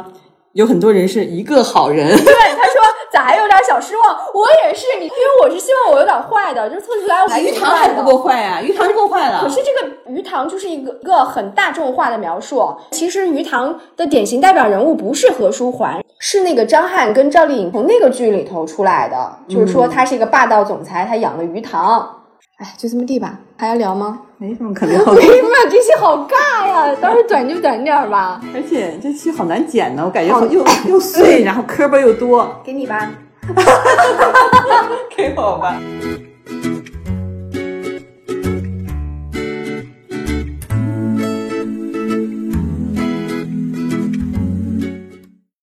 [0.53, 2.74] 有很多人是一个好人， 对，他说
[3.15, 4.03] 咋还有点小失望？
[4.33, 9.39] 我也是，你因为我是希望我有点坏的，就是测出来我还鱼塘还不够坏啊，鱼塘够坏了。
[9.41, 12.75] 可是这个鱼塘就是一个一个很大众化的描述。
[12.91, 19.31] 其实鱼塘的典型代表人物不是何书桓，是那个张翰跟赵丽颖从那个剧里头出来的。
[19.47, 22.23] 就是说他是一个霸道总裁，他养了鱼塘。
[22.57, 24.21] 哎，就这么地吧，还要聊吗？
[24.37, 25.13] 没什么可聊的。
[25.13, 28.39] 没什么，这期好尬呀，到时候短就短点儿吧。
[28.53, 32.61] 而且这期好难剪呢，我感觉好又 又碎，然后磕巴又多。
[32.63, 33.11] 给你吧。
[35.15, 35.77] 给我吧。